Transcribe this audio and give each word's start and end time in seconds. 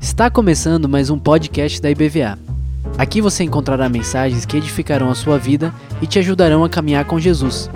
Está 0.00 0.28
começando 0.28 0.88
mais 0.88 1.08
um 1.08 1.16
podcast 1.16 1.80
da 1.80 1.88
IBVA. 1.88 2.36
Aqui 2.98 3.20
você 3.20 3.44
encontrará 3.44 3.88
mensagens 3.88 4.44
que 4.44 4.56
edificarão 4.56 5.08
a 5.08 5.14
sua 5.14 5.38
vida 5.38 5.72
e 6.02 6.06
te 6.08 6.18
ajudarão 6.18 6.64
a 6.64 6.68
caminhar 6.68 7.04
com 7.04 7.20
Jesus. 7.20 7.70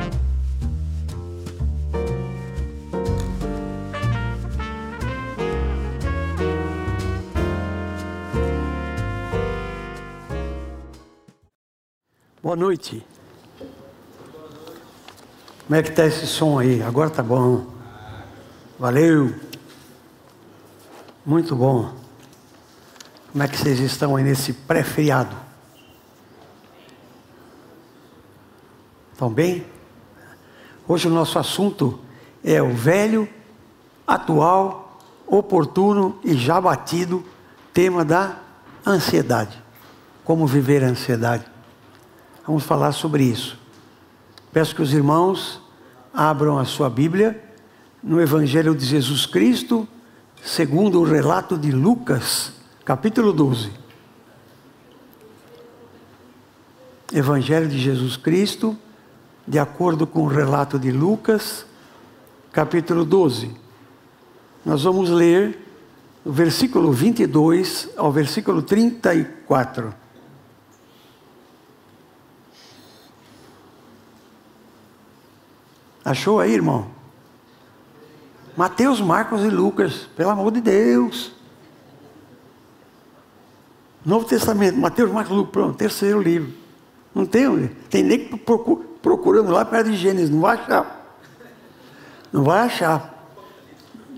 Boa 12.42 12.56
noite. 12.56 13.06
Como 15.66 15.76
é 15.76 15.82
que 15.84 15.92
tá 15.92 16.04
esse 16.04 16.26
som 16.26 16.58
aí? 16.58 16.82
Agora 16.82 17.10
tá 17.10 17.22
bom. 17.22 17.77
Valeu. 18.78 19.34
Muito 21.26 21.56
bom. 21.56 21.92
Como 23.32 23.42
é 23.42 23.48
que 23.48 23.58
vocês 23.58 23.80
estão 23.80 24.14
aí 24.14 24.22
nesse 24.22 24.52
pré-feriado? 24.52 25.34
Estão 29.12 29.32
bem? 29.32 29.66
Hoje 30.86 31.08
o 31.08 31.10
nosso 31.10 31.40
assunto 31.40 31.98
é 32.44 32.62
o 32.62 32.72
velho, 32.72 33.28
atual, 34.06 35.00
oportuno 35.26 36.20
e 36.22 36.34
já 36.34 36.60
batido 36.60 37.24
tema 37.74 38.04
da 38.04 38.38
ansiedade. 38.86 39.60
Como 40.22 40.46
viver 40.46 40.84
a 40.84 40.86
ansiedade. 40.86 41.44
Vamos 42.46 42.62
falar 42.62 42.92
sobre 42.92 43.24
isso. 43.24 43.58
Peço 44.52 44.72
que 44.72 44.82
os 44.82 44.92
irmãos 44.92 45.60
abram 46.14 46.60
a 46.60 46.64
sua 46.64 46.88
Bíblia 46.88 47.47
no 48.02 48.20
Evangelho 48.20 48.74
de 48.74 48.84
Jesus 48.84 49.26
Cristo, 49.26 49.86
segundo 50.42 51.00
o 51.00 51.04
relato 51.04 51.58
de 51.58 51.70
Lucas, 51.72 52.52
capítulo 52.84 53.32
12. 53.32 53.72
Evangelho 57.12 57.68
de 57.68 57.78
Jesus 57.78 58.16
Cristo, 58.16 58.76
de 59.46 59.58
acordo 59.58 60.06
com 60.06 60.22
o 60.22 60.28
relato 60.28 60.78
de 60.78 60.92
Lucas, 60.92 61.66
capítulo 62.52 63.04
12. 63.04 63.50
Nós 64.64 64.82
vamos 64.84 65.08
ler 65.10 65.58
o 66.24 66.30
versículo 66.30 66.92
22 66.92 67.90
ao 67.96 68.12
versículo 68.12 68.62
34. 68.62 69.94
Achou 76.04 76.40
aí, 76.40 76.52
irmão? 76.52 76.97
Mateus, 78.58 79.00
Marcos 79.00 79.44
e 79.44 79.50
Lucas, 79.50 80.08
pelo 80.16 80.30
amor 80.30 80.50
de 80.50 80.60
Deus. 80.60 81.30
Novo 84.04 84.26
Testamento, 84.26 84.76
Mateus, 84.76 85.12
Marcos 85.12 85.36
Lucas, 85.36 85.52
pronto, 85.52 85.76
terceiro 85.76 86.20
livro. 86.20 86.52
Não 87.14 87.24
tem, 87.24 87.68
tem 87.88 88.02
nem 88.02 88.18
que 88.18 88.36
procurando 89.00 89.52
lá 89.52 89.64
perto 89.64 89.92
de 89.92 89.96
Gênesis, 89.96 90.28
não 90.28 90.40
vai 90.40 90.56
achar. 90.56 91.18
Não 92.32 92.42
vai 92.42 92.66
achar. 92.66 93.28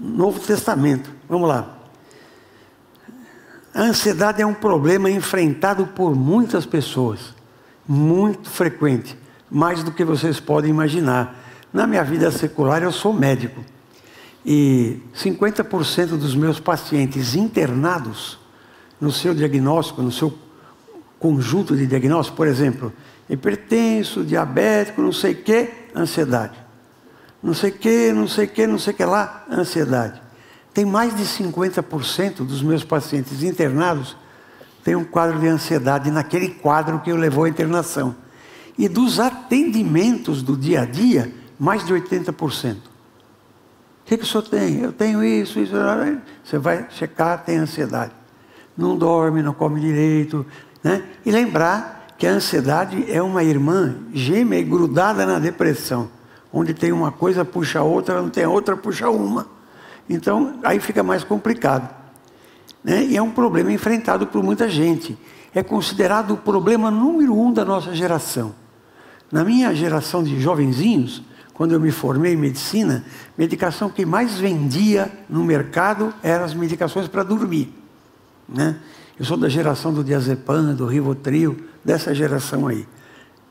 Novo 0.01 0.41
Testamento, 0.41 1.11
vamos 1.29 1.47
lá. 1.47 1.77
A 3.75 3.83
ansiedade 3.83 4.41
é 4.41 4.47
um 4.47 4.55
problema 4.55 5.11
enfrentado 5.11 5.87
por 5.89 6.15
muitas 6.15 6.65
pessoas, 6.65 7.35
muito 7.87 8.49
frequente, 8.49 9.19
mais 9.51 9.85
do 9.85 9.93
que 9.93 10.03
vocês 10.03 10.41
podem 10.41 10.71
imaginar. 10.71 11.37
Na 11.71 11.87
minha 11.87 12.03
vida 12.03 12.31
secular, 12.31 12.83
eu 12.83 12.91
sou 12.91 13.13
médico. 13.13 13.63
E 14.45 15.01
50% 15.15 16.17
dos 16.17 16.35
meus 16.35 16.59
pacientes 16.59 17.35
internados, 17.35 18.39
no 19.01 19.13
seu 19.13 19.35
diagnóstico, 19.35 20.03
no 20.03 20.13
seu 20.13 20.33
conjunto 21.19 21.77
de 21.77 21.87
diagnóstico, 21.87 22.37
por 22.37 22.47
exemplo, 22.47 22.93
hipertenso, 23.29 24.25
diabético, 24.25 25.03
não 25.03 25.13
sei 25.13 25.33
o 25.33 25.43
que, 25.43 25.69
ansiedade. 25.95 26.59
Não 27.43 27.55
sei 27.55 27.71
o 27.71 27.75
que, 27.75 28.13
não 28.13 28.29
sei 28.29 28.45
o 28.47 28.49
que, 28.49 28.67
não 28.67 28.79
sei 28.79 28.93
o 28.93 28.97
que 28.97 29.05
lá, 29.05 29.45
ansiedade. 29.51 30.21
Tem 30.73 30.85
mais 30.85 31.15
de 31.17 31.25
50% 31.25 32.45
dos 32.47 32.63
meus 32.63 32.85
pacientes 32.85 33.43
internados 33.43 34.17
tem 34.83 34.97
um 34.97 35.05
quadro 35.05 35.39
de 35.39 35.47
ansiedade 35.47 36.11
naquele 36.11 36.49
quadro 36.49 37.01
que 37.01 37.13
o 37.13 37.17
levou 37.17 37.45
à 37.45 37.49
internação. 37.49 38.15
E 38.79 38.89
dos 38.89 39.21
atendimentos 39.21 40.43
do 40.43 40.57
dia 40.57 40.83
a 40.83 40.85
dia, 40.85 41.33
mais 41.59 41.85
de 41.85 41.93
80%. 41.93 42.77
Que, 44.11 44.19
que 44.19 44.25
o 44.25 44.27
senhor 44.27 44.43
tem? 44.43 44.81
Eu 44.81 44.93
tenho 44.93 45.23
isso, 45.23 45.61
isso. 45.61 45.73
Você 46.43 46.59
vai 46.59 46.85
checar, 46.91 47.45
tem 47.45 47.59
ansiedade. 47.59 48.11
Não 48.77 48.99
dorme, 48.99 49.41
não 49.41 49.55
come 49.55 49.81
direito. 49.81 50.45
Né? 50.83 51.05
E 51.25 51.31
lembrar 51.31 52.09
que 52.19 52.27
a 52.27 52.33
ansiedade 52.33 53.05
é 53.09 53.23
uma 53.23 53.45
irmã 53.45 53.99
gêmea 54.13 54.59
e 54.59 54.65
grudada 54.65 55.25
na 55.25 55.39
depressão. 55.39 56.11
Onde 56.53 56.75
tem 56.75 56.91
uma 56.91 57.13
coisa, 57.13 57.45
puxa 57.45 57.83
outra, 57.83 58.21
não 58.21 58.29
tem 58.29 58.45
outra, 58.45 58.77
puxa 58.77 59.09
uma. 59.09 59.47
Então, 60.09 60.59
aí 60.65 60.81
fica 60.81 61.05
mais 61.05 61.23
complicado. 61.23 61.89
Né? 62.83 63.05
E 63.05 63.17
é 63.17 63.23
um 63.23 63.31
problema 63.31 63.71
enfrentado 63.71 64.27
por 64.27 64.43
muita 64.43 64.69
gente. 64.69 65.17
É 65.55 65.63
considerado 65.63 66.33
o 66.33 66.37
problema 66.37 66.91
número 66.91 67.33
um 67.33 67.53
da 67.53 67.65
nossa 67.65 67.95
geração. 67.95 68.57
Na 69.31 69.45
minha 69.45 69.73
geração 69.73 70.25
de 70.25 70.41
jovenzinhos, 70.41 71.23
quando 71.61 71.73
eu 71.73 71.81
me 71.81 71.91
formei 71.91 72.33
em 72.33 72.39
medicina, 72.39 73.05
medicação 73.37 73.91
que 73.91 74.07
mais 74.07 74.39
vendia 74.39 75.13
no 75.29 75.45
mercado 75.45 76.11
eram 76.23 76.47
as 76.47 76.55
medicações 76.55 77.07
para 77.07 77.23
dormir. 77.23 77.71
Né? 78.49 78.79
Eu 79.19 79.27
sou 79.27 79.37
da 79.37 79.47
geração 79.47 79.93
do 79.93 80.03
diazepam, 80.03 80.75
do 80.75 80.87
rivotril, 80.87 81.59
dessa 81.85 82.15
geração 82.15 82.67
aí. 82.67 82.89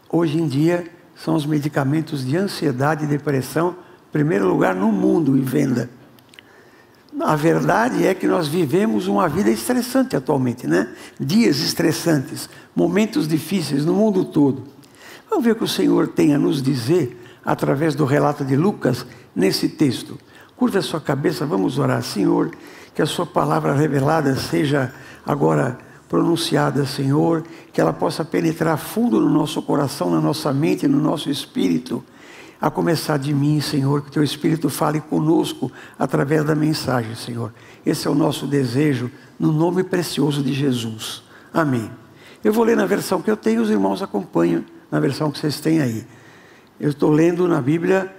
Hoje 0.09 0.41
em 0.41 0.47
dia, 0.47 0.87
são 1.15 1.35
os 1.35 1.45
medicamentos 1.45 2.25
de 2.25 2.35
ansiedade 2.35 3.03
e 3.03 3.07
depressão, 3.07 3.75
primeiro 4.11 4.47
lugar 4.47 4.73
no 4.73 4.91
mundo 4.91 5.37
em 5.37 5.41
venda. 5.41 5.87
A 7.21 7.35
verdade 7.35 8.07
é 8.07 8.15
que 8.15 8.25
nós 8.25 8.47
vivemos 8.47 9.05
uma 9.05 9.29
vida 9.29 9.51
estressante 9.51 10.15
atualmente, 10.15 10.65
né? 10.65 10.95
Dias 11.19 11.59
estressantes, 11.59 12.49
momentos 12.75 13.27
difíceis 13.27 13.85
no 13.85 13.93
mundo 13.93 14.25
todo. 14.25 14.63
Vamos 15.29 15.45
ver 15.45 15.51
o 15.51 15.55
que 15.57 15.63
o 15.63 15.67
Senhor 15.67 16.07
tem 16.07 16.33
a 16.33 16.39
nos 16.39 16.59
dizer 16.59 17.28
através 17.49 17.95
do 17.95 18.05
relato 18.05 18.45
de 18.45 18.55
Lucas 18.55 19.03
nesse 19.35 19.67
texto. 19.67 20.19
Curva 20.55 20.77
a 20.77 20.83
sua 20.83 21.01
cabeça, 21.01 21.47
vamos 21.47 21.79
orar. 21.79 22.03
Senhor, 22.03 22.51
que 22.93 23.01
a 23.01 23.07
sua 23.07 23.25
palavra 23.25 23.73
revelada 23.73 24.35
seja 24.35 24.93
agora 25.25 25.75
pronunciada, 26.07 26.85
Senhor, 26.85 27.43
que 27.73 27.81
ela 27.81 27.91
possa 27.91 28.23
penetrar 28.23 28.77
fundo 28.77 29.19
no 29.19 29.31
nosso 29.31 29.63
coração, 29.63 30.11
na 30.11 30.21
nossa 30.21 30.53
mente, 30.53 30.87
no 30.87 30.99
nosso 30.99 31.31
espírito. 31.31 32.03
A 32.61 32.69
começar 32.69 33.17
de 33.17 33.33
mim, 33.33 33.59
Senhor, 33.59 34.03
que 34.03 34.11
teu 34.11 34.23
espírito 34.23 34.69
fale 34.69 35.01
conosco 35.01 35.71
através 35.97 36.45
da 36.45 36.53
mensagem, 36.53 37.15
Senhor. 37.15 37.51
Esse 37.83 38.07
é 38.07 38.11
o 38.11 38.15
nosso 38.15 38.45
desejo, 38.45 39.09
no 39.39 39.51
nome 39.51 39.83
precioso 39.83 40.43
de 40.43 40.53
Jesus. 40.53 41.23
Amém. 41.51 41.89
Eu 42.43 42.53
vou 42.53 42.63
ler 42.63 42.77
na 42.77 42.85
versão 42.85 43.23
que 43.23 43.31
eu 43.31 43.37
tenho, 43.37 43.63
os 43.63 43.71
irmãos 43.71 44.03
acompanham 44.03 44.63
na 44.91 44.99
versão 44.99 45.31
que 45.31 45.39
vocês 45.39 45.59
têm 45.59 45.81
aí. 45.81 46.05
Eu 46.79 46.91
estou 46.91 47.11
lendo 47.11 47.45
na 47.45 47.61
Bíblia 47.61 48.15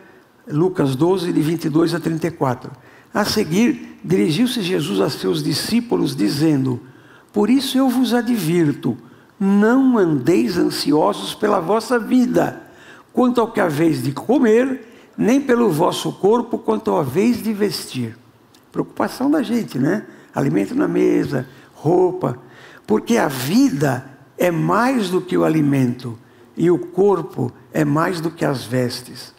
Lucas 0.47 0.94
12, 0.94 1.32
de 1.32 1.41
22 1.41 1.94
a 1.94 2.00
34. 2.00 2.71
A 3.12 3.25
seguir, 3.25 3.98
dirigiu-se 4.04 4.60
Jesus 4.60 5.00
a 5.00 5.09
seus 5.09 5.43
discípulos, 5.43 6.15
dizendo: 6.15 6.78
Por 7.32 7.48
isso 7.48 7.78
eu 7.78 7.88
vos 7.88 8.12
advirto, 8.12 8.98
não 9.38 9.97
andeis 9.97 10.59
ansiosos 10.59 11.34
pela 11.34 11.59
vossa 11.59 11.98
vida, 11.98 12.62
quanto 13.15 13.41
ao 13.41 13.50
que 13.50 13.60
haveis 13.60 14.03
de 14.03 14.12
comer, 14.12 14.87
nem 15.16 15.41
pelo 15.41 15.71
vosso 15.71 16.12
corpo, 16.12 16.59
quanto 16.59 16.91
ao 16.91 17.00
haveis 17.00 17.42
de 17.42 17.54
vestir. 17.54 18.16
Preocupação 18.71 19.30
da 19.30 19.42
gente, 19.42 19.78
né? 19.78 20.04
Alimento 20.34 20.74
na 20.74 20.86
mesa, 20.86 21.48
roupa, 21.74 22.39
porque 22.86 23.16
a 23.16 23.27
vida 23.27 24.04
é 24.36 24.51
mais 24.51 25.09
do 25.09 25.21
que 25.21 25.36
o 25.36 25.45
alimento 25.45 26.18
e 26.60 26.71
o 26.71 26.78
corpo 26.78 27.51
é 27.72 27.86
mais 27.86 28.21
do 28.21 28.30
que 28.30 28.45
as 28.45 28.65
vestes. 28.65 29.33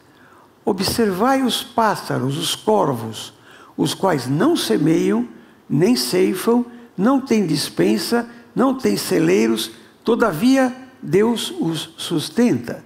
Observai 0.65 1.43
os 1.43 1.61
pássaros, 1.61 2.35
os 2.35 2.55
corvos, 2.55 3.31
os 3.77 3.93
quais 3.93 4.27
não 4.27 4.55
semeiam, 4.55 5.29
nem 5.69 5.95
ceifam, 5.95 6.65
não 6.97 7.21
têm 7.21 7.45
dispensa, 7.45 8.27
não 8.55 8.73
têm 8.73 8.97
celeiros, 8.97 9.69
todavia 10.03 10.75
Deus 10.99 11.53
os 11.59 11.93
sustenta. 11.95 12.83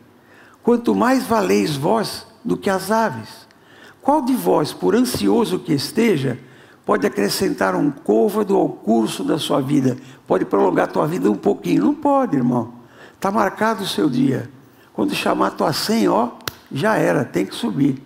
Quanto 0.62 0.94
mais 0.94 1.26
valeis 1.26 1.78
vós 1.78 2.28
do 2.44 2.58
que 2.58 2.70
as 2.70 2.92
aves. 2.92 3.48
Qual 4.02 4.22
de 4.22 4.34
vós, 4.34 4.74
por 4.74 4.96
ansioso 4.96 5.60
que 5.60 5.72
esteja, 5.72 6.38
pode 6.86 7.08
acrescentar 7.08 7.74
um 7.74 7.90
côvado 7.90 8.58
ao 8.58 8.68
curso 8.68 9.24
da 9.24 9.40
sua 9.40 9.62
vida? 9.62 9.96
Pode 10.28 10.44
prolongar 10.44 10.90
a 10.90 10.92
tua 10.92 11.08
vida 11.08 11.32
um 11.32 11.38
pouquinho? 11.38 11.86
Não 11.86 11.96
pode, 11.96 12.36
irmão. 12.36 12.75
Está 13.26 13.32
marcado 13.32 13.84
o 13.84 13.88
seu 13.88 14.08
dia. 14.08 14.48
Quando 14.94 15.16
chamar 15.16 15.48
a 15.48 15.50
tua 15.50 15.74
senha, 15.74 16.14
ó, 16.14 16.34
já 16.72 16.96
era, 16.96 17.26
tem 17.26 17.44
que 17.44 17.56
subir. 17.56 18.00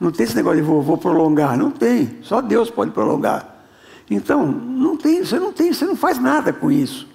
Não 0.00 0.10
tem 0.10 0.24
esse 0.24 0.34
negócio 0.34 0.56
de 0.56 0.62
vou, 0.66 0.80
vou 0.80 0.96
prolongar. 0.96 1.54
Não 1.54 1.70
tem. 1.70 2.16
Só 2.22 2.40
Deus 2.40 2.70
pode 2.70 2.90
prolongar. 2.90 3.62
Então, 4.10 4.46
não 4.46 4.96
tem, 4.96 5.22
você 5.22 5.38
não 5.38 5.52
tem, 5.52 5.70
você 5.70 5.84
não 5.84 5.94
faz 5.94 6.18
nada 6.18 6.50
com 6.50 6.72
isso. 6.72 7.06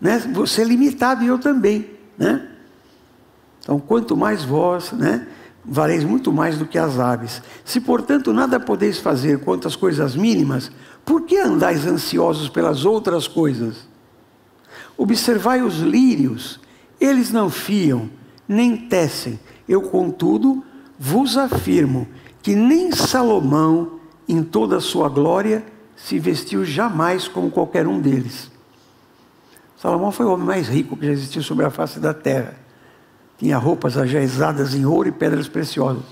Né? 0.00 0.20
Você 0.34 0.62
é 0.62 0.64
limitado 0.64 1.24
e 1.24 1.26
eu 1.26 1.36
também. 1.36 1.90
Né? 2.16 2.48
Então, 3.58 3.80
quanto 3.80 4.16
mais 4.16 4.44
vós, 4.44 4.92
né, 4.92 5.26
valeis 5.64 6.04
muito 6.04 6.32
mais 6.32 6.56
do 6.58 6.64
que 6.64 6.78
as 6.78 6.96
aves. 6.96 7.42
Se, 7.64 7.80
portanto, 7.80 8.32
nada 8.32 8.60
podeis 8.60 9.00
fazer 9.00 9.40
quanto 9.40 9.66
às 9.66 9.74
coisas 9.74 10.14
mínimas, 10.14 10.70
por 11.04 11.22
que 11.22 11.38
andais 11.38 11.88
ansiosos 11.88 12.48
pelas 12.48 12.84
outras 12.84 13.26
coisas? 13.26 13.90
Observai 14.96 15.62
os 15.62 15.78
lírios, 15.78 16.60
eles 17.00 17.32
não 17.32 17.50
fiam, 17.50 18.10
nem 18.46 18.76
tecem. 18.76 19.38
Eu, 19.68 19.82
contudo, 19.82 20.62
vos 20.98 21.36
afirmo 21.36 22.06
que 22.42 22.54
nem 22.54 22.92
Salomão, 22.92 24.00
em 24.28 24.42
toda 24.42 24.76
a 24.76 24.80
sua 24.80 25.08
glória, 25.08 25.64
se 25.96 26.18
vestiu 26.18 26.64
jamais 26.64 27.28
como 27.28 27.50
qualquer 27.50 27.86
um 27.86 28.00
deles. 28.00 28.50
Salomão 29.76 30.12
foi 30.12 30.26
o 30.26 30.32
homem 30.32 30.46
mais 30.46 30.68
rico 30.68 30.96
que 30.96 31.06
já 31.06 31.12
existiu 31.12 31.42
sobre 31.42 31.64
a 31.64 31.70
face 31.70 31.98
da 31.98 32.14
terra. 32.14 32.54
Tinha 33.38 33.58
roupas 33.58 33.96
ajeizadas 33.96 34.74
em 34.74 34.84
ouro 34.84 35.08
e 35.08 35.12
pedras 35.12 35.48
preciosas. 35.48 36.04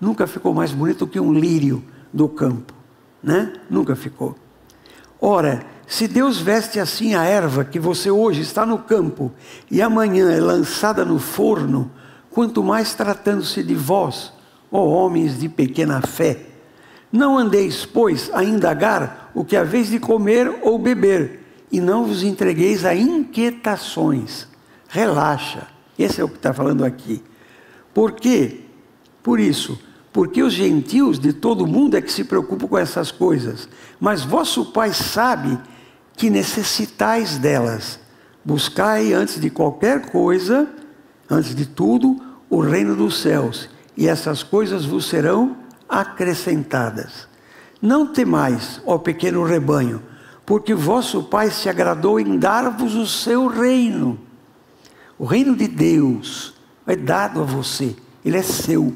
Nunca 0.00 0.26
ficou 0.26 0.54
mais 0.54 0.72
bonito 0.72 1.06
que 1.06 1.18
um 1.18 1.32
lírio 1.32 1.82
do 2.12 2.28
campo, 2.28 2.72
né? 3.20 3.52
Nunca 3.68 3.96
ficou. 3.96 4.36
Ora, 5.20 5.66
se 5.88 6.06
Deus 6.06 6.38
veste 6.38 6.78
assim 6.78 7.14
a 7.14 7.24
erva 7.24 7.64
que 7.64 7.80
você 7.80 8.10
hoje 8.10 8.42
está 8.42 8.66
no 8.66 8.78
campo 8.78 9.32
e 9.70 9.80
amanhã 9.80 10.30
é 10.30 10.38
lançada 10.38 11.02
no 11.02 11.18
forno, 11.18 11.90
quanto 12.30 12.62
mais 12.62 12.92
tratando-se 12.92 13.62
de 13.62 13.74
vós, 13.74 14.30
ó 14.70 14.84
homens 14.84 15.38
de 15.40 15.48
pequena 15.48 16.02
fé. 16.02 16.40
Não 17.10 17.38
andeis, 17.38 17.86
pois, 17.86 18.30
a 18.34 18.44
indagar 18.44 19.30
o 19.34 19.46
que 19.46 19.58
vez 19.64 19.88
de 19.88 19.98
comer 19.98 20.58
ou 20.60 20.78
beber, 20.78 21.40
e 21.72 21.80
não 21.80 22.04
vos 22.04 22.22
entregueis 22.22 22.84
a 22.84 22.94
inquietações. 22.94 24.46
Relaxa. 24.88 25.68
Esse 25.98 26.20
é 26.20 26.24
o 26.24 26.28
que 26.28 26.36
está 26.36 26.52
falando 26.52 26.84
aqui. 26.84 27.22
Por 27.94 28.12
quê? 28.12 28.60
Por 29.22 29.40
isso, 29.40 29.80
porque 30.12 30.42
os 30.42 30.52
gentios 30.52 31.18
de 31.18 31.32
todo 31.32 31.66
mundo 31.66 31.96
é 31.96 32.02
que 32.02 32.12
se 32.12 32.24
preocupam 32.24 32.68
com 32.68 32.78
essas 32.78 33.10
coisas. 33.10 33.68
Mas 33.98 34.22
vosso 34.22 34.66
Pai 34.66 34.92
sabe 34.92 35.58
que 36.18 36.28
necessitais 36.28 37.38
delas. 37.38 38.00
Buscai 38.44 39.12
antes 39.12 39.40
de 39.40 39.48
qualquer 39.48 40.10
coisa, 40.10 40.68
antes 41.30 41.54
de 41.54 41.64
tudo, 41.64 42.20
o 42.50 42.60
reino 42.60 42.96
dos 42.96 43.20
céus, 43.22 43.70
e 43.96 44.08
essas 44.08 44.42
coisas 44.42 44.84
vos 44.84 45.08
serão 45.08 45.56
acrescentadas. 45.88 47.28
Não 47.80 48.12
temais, 48.12 48.82
ó 48.84 48.98
pequeno 48.98 49.44
rebanho, 49.44 50.02
porque 50.44 50.74
vosso 50.74 51.22
Pai 51.22 51.50
se 51.50 51.68
agradou 51.68 52.18
em 52.18 52.36
dar-vos 52.36 52.94
o 52.96 53.06
seu 53.06 53.46
reino. 53.46 54.18
O 55.16 55.24
reino 55.24 55.54
de 55.54 55.68
Deus 55.68 56.54
é 56.86 56.96
dado 56.96 57.42
a 57.42 57.44
você, 57.44 57.94
ele 58.24 58.36
é 58.36 58.42
seu. 58.42 58.92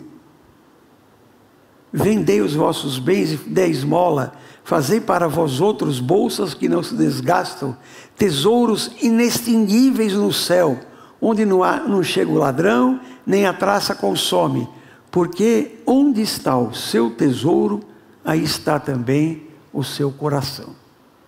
Vendei 1.92 2.40
os 2.40 2.54
vossos 2.54 2.98
bens 2.98 3.32
e 3.32 3.36
dei 3.36 3.70
esmola, 3.70 4.32
fazei 4.64 5.00
para 5.00 5.28
vós 5.28 5.60
outros 5.60 6.00
bolsas 6.00 6.54
que 6.54 6.68
não 6.68 6.82
se 6.82 6.96
desgastam, 6.96 7.76
tesouros 8.16 8.92
inextinguíveis 9.02 10.14
no 10.14 10.32
céu, 10.32 10.80
onde 11.20 11.44
não, 11.44 11.62
há, 11.62 11.80
não 11.80 12.02
chega 12.02 12.30
o 12.30 12.38
ladrão, 12.38 12.98
nem 13.26 13.46
a 13.46 13.52
traça 13.52 13.94
consome, 13.94 14.66
porque 15.10 15.80
onde 15.86 16.22
está 16.22 16.56
o 16.56 16.72
seu 16.74 17.10
tesouro, 17.10 17.80
aí 18.24 18.42
está 18.42 18.80
também 18.80 19.46
o 19.72 19.84
seu 19.84 20.10
coração. 20.10 20.74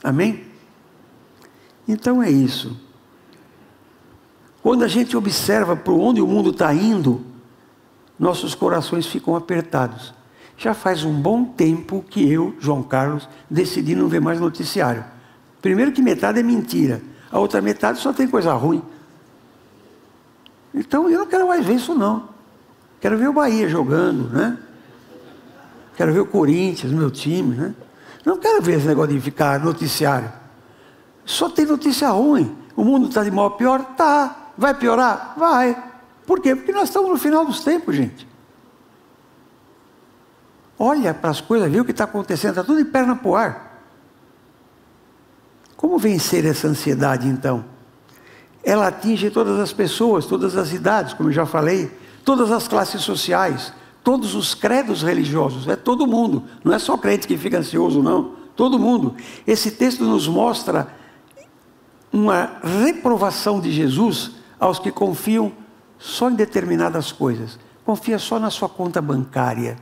Amém? 0.03 0.45
Então 1.87 2.23
é 2.23 2.31
isso. 2.31 2.75
Quando 4.63 4.83
a 4.83 4.89
gente 4.89 5.15
observa 5.15 5.77
para 5.77 5.93
onde 5.93 6.23
o 6.23 6.27
mundo 6.27 6.49
está 6.49 6.73
indo, 6.73 7.23
nossos 8.19 8.55
corações 8.55 9.07
ficam 9.07 9.37
apertados. 9.37 10.15
Já 10.57 10.73
faz 10.73 11.05
um 11.05 11.13
bom 11.13 11.45
tempo 11.45 12.05
que 12.09 12.31
eu, 12.31 12.55
João 12.61 12.83
Carlos, 12.83 13.29
decidi 13.51 13.95
não 13.95 14.09
ver 14.09 14.21
mais 14.21 14.41
noticiário. 14.41 15.05
Primeiro 15.61 15.93
que 15.93 16.03
metade 16.03 16.39
é 16.39 16.43
mentira, 16.43 17.03
a 17.31 17.39
outra 17.39 17.61
metade 17.61 17.99
só 17.99 18.13
tem 18.13 18.29
coisa 18.29 18.53
ruim. 18.53 18.83
Então 20.75 21.09
eu 21.09 21.21
não 21.21 21.27
quero 21.27 21.49
mais 21.49 21.65
ver 21.65 21.75
isso 21.75 21.95
não. 21.95 22.29
Quero 23.01 23.19
ver 23.19 23.29
o 23.29 23.33
Bahia 23.33 23.69
jogando, 23.69 24.29
né? 24.31 24.59
Quero 25.97 26.13
ver 26.13 26.21
o 26.21 26.27
Corinthians, 26.27 26.93
meu 26.93 27.11
time, 27.11 27.55
né? 27.55 27.75
Não 28.25 28.39
quero 28.39 28.63
ver 28.63 28.79
esse 28.79 28.87
negócio 28.87 29.13
de 29.13 29.21
ficar 29.21 29.61
noticiário. 29.61 30.33
Só 31.25 31.49
tem 31.49 31.67
notícia 31.67 32.09
ruim. 32.11 32.57
O 32.77 32.85
mundo 32.85 33.09
está 33.09 33.23
de 33.23 33.31
mal 33.31 33.47
a 33.47 33.51
pior? 33.53 33.85
Tá. 33.97 34.53
Vai 34.57 34.75
piorar? 34.75 35.35
Vai. 35.37 35.77
Por 36.27 36.41
quê? 36.41 36.55
Porque 36.55 36.73
nós 36.73 36.85
estamos 36.85 37.11
no 37.11 37.17
final 37.17 37.45
dos 37.45 37.63
tempos, 37.63 37.95
gente. 37.95 38.27
Olha 40.79 41.15
para 41.15 41.31
as 41.31 41.41
coisas, 41.41 41.71
vê 41.71 41.81
o 41.81 41.85
que 41.85 41.93
está 41.93 42.05
acontecendo, 42.05 42.51
está 42.51 42.65
tudo 42.65 42.83
de 42.83 42.91
perna 42.91 43.15
para 43.15 43.29
o 43.29 43.37
ar. 43.37 43.75
Como 45.77 45.99
vencer 45.99 46.45
essa 46.45 46.67
ansiedade 46.67 47.29
então? 47.29 47.65
Ela 48.63 48.89
atinge 48.89 49.31
todas 49.31 49.61
as 49.61 49.73
pessoas, 49.73 50.27
todas 50.27 50.57
as 50.57 50.73
idades, 50.73 51.13
como 51.13 51.29
eu 51.29 51.33
já 51.33 51.45
falei, 51.47 51.91
todas 52.25 52.51
as 52.51 52.67
classes 52.67 53.03
sociais, 53.03 53.73
todos 54.03 54.35
os 54.35 54.55
credos 54.55 55.03
religiosos, 55.03 55.69
é 55.69 55.77
todo 55.77 56.07
mundo, 56.07 56.45
não 56.65 56.73
é 56.73 56.79
só 56.79 56.97
crente 56.97 57.27
que 57.27 57.37
fica 57.37 57.59
ansioso, 57.59 58.03
não, 58.03 58.35
todo 58.57 58.79
mundo. 58.79 59.15
Esse 59.47 59.71
texto 59.71 60.05
nos 60.05 60.27
mostra 60.27 60.89
uma 62.13 62.59
reprovação 62.83 63.61
de 63.61 63.71
Jesus 63.71 64.33
aos 64.59 64.79
que 64.79 64.91
confiam 64.91 65.53
só 65.99 66.31
em 66.31 66.35
determinadas 66.35 67.13
coisas, 67.13 67.59
confia 67.85 68.19
só 68.19 68.39
na 68.39 68.51
sua 68.51 68.69
conta 68.69 69.03
bancária. 69.03 69.77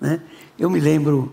Né? 0.00 0.20
Eu 0.58 0.70
me 0.70 0.80
lembro 0.80 1.32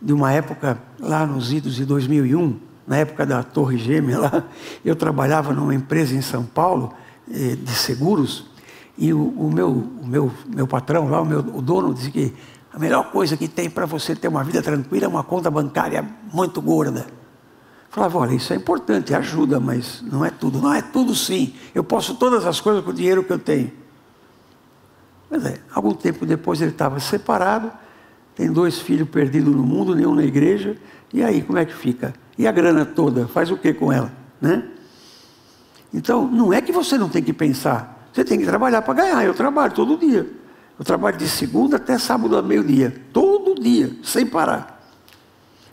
de 0.00 0.12
uma 0.12 0.32
época, 0.32 0.78
lá 0.98 1.26
nos 1.26 1.52
idos 1.52 1.76
de 1.76 1.84
2001, 1.84 2.58
na 2.86 2.96
época 2.96 3.24
da 3.24 3.42
Torre 3.42 3.78
Gêmea, 3.78 4.18
lá, 4.18 4.44
eu 4.84 4.96
trabalhava 4.96 5.52
numa 5.52 5.74
empresa 5.74 6.14
em 6.14 6.22
São 6.22 6.44
Paulo, 6.44 6.92
eh, 7.30 7.56
de 7.56 7.70
seguros, 7.70 8.50
e 8.98 9.12
o, 9.12 9.28
o, 9.28 9.50
meu, 9.50 9.70
o 9.70 10.06
meu, 10.06 10.32
meu 10.46 10.66
patrão 10.66 11.08
lá, 11.08 11.20
o, 11.20 11.24
meu, 11.24 11.38
o 11.38 11.62
dono, 11.62 11.94
disse 11.94 12.10
que 12.10 12.34
a 12.72 12.78
melhor 12.78 13.10
coisa 13.10 13.36
que 13.36 13.48
tem 13.48 13.70
para 13.70 13.86
você 13.86 14.16
ter 14.16 14.28
uma 14.28 14.42
vida 14.42 14.62
tranquila 14.62 15.04
é 15.04 15.08
uma 15.08 15.22
conta 15.22 15.50
bancária 15.50 16.06
muito 16.32 16.60
gorda. 16.60 17.00
Eu 17.00 17.94
falava, 17.94 18.18
olha, 18.18 18.34
isso 18.34 18.52
é 18.52 18.56
importante, 18.56 19.14
ajuda, 19.14 19.60
mas 19.60 20.02
não 20.02 20.24
é 20.24 20.30
tudo. 20.30 20.60
Não 20.60 20.72
é 20.72 20.80
tudo 20.80 21.14
sim. 21.14 21.54
Eu 21.74 21.84
posso 21.84 22.14
todas 22.14 22.46
as 22.46 22.60
coisas 22.60 22.82
com 22.82 22.90
o 22.90 22.94
dinheiro 22.94 23.22
que 23.22 23.32
eu 23.32 23.38
tenho. 23.38 23.70
Mas 25.30 25.44
é, 25.44 25.60
algum 25.74 25.92
tempo 25.94 26.24
depois 26.24 26.60
ele 26.60 26.70
estava 26.70 26.98
separado, 27.00 27.70
tem 28.34 28.50
dois 28.50 28.78
filhos 28.78 29.08
perdidos 29.08 29.54
no 29.54 29.62
mundo, 29.62 29.94
nenhum 29.94 30.14
na 30.14 30.24
igreja, 30.24 30.76
e 31.12 31.22
aí 31.22 31.42
como 31.42 31.58
é 31.58 31.64
que 31.64 31.74
fica? 31.74 32.14
E 32.38 32.46
a 32.46 32.52
grana 32.52 32.84
toda, 32.84 33.26
faz 33.28 33.50
o 33.50 33.56
que 33.56 33.72
com 33.74 33.92
ela? 33.92 34.12
Né? 34.40 34.64
Então, 35.92 36.26
não 36.26 36.52
é 36.52 36.60
que 36.60 36.72
você 36.72 36.96
não 36.96 37.08
tem 37.08 37.22
que 37.22 37.32
pensar, 37.32 38.08
você 38.12 38.24
tem 38.24 38.38
que 38.38 38.46
trabalhar 38.46 38.82
para 38.82 38.94
ganhar. 38.94 39.24
Eu 39.24 39.34
trabalho 39.34 39.74
todo 39.74 39.96
dia. 39.96 40.26
Eu 40.78 40.84
trabalho 40.84 41.16
de 41.16 41.28
segunda 41.28 41.76
até 41.76 41.98
sábado 41.98 42.36
a 42.36 42.42
meio-dia, 42.42 42.94
todo 43.12 43.54
dia, 43.60 43.94
sem 44.02 44.26
parar. 44.26 44.82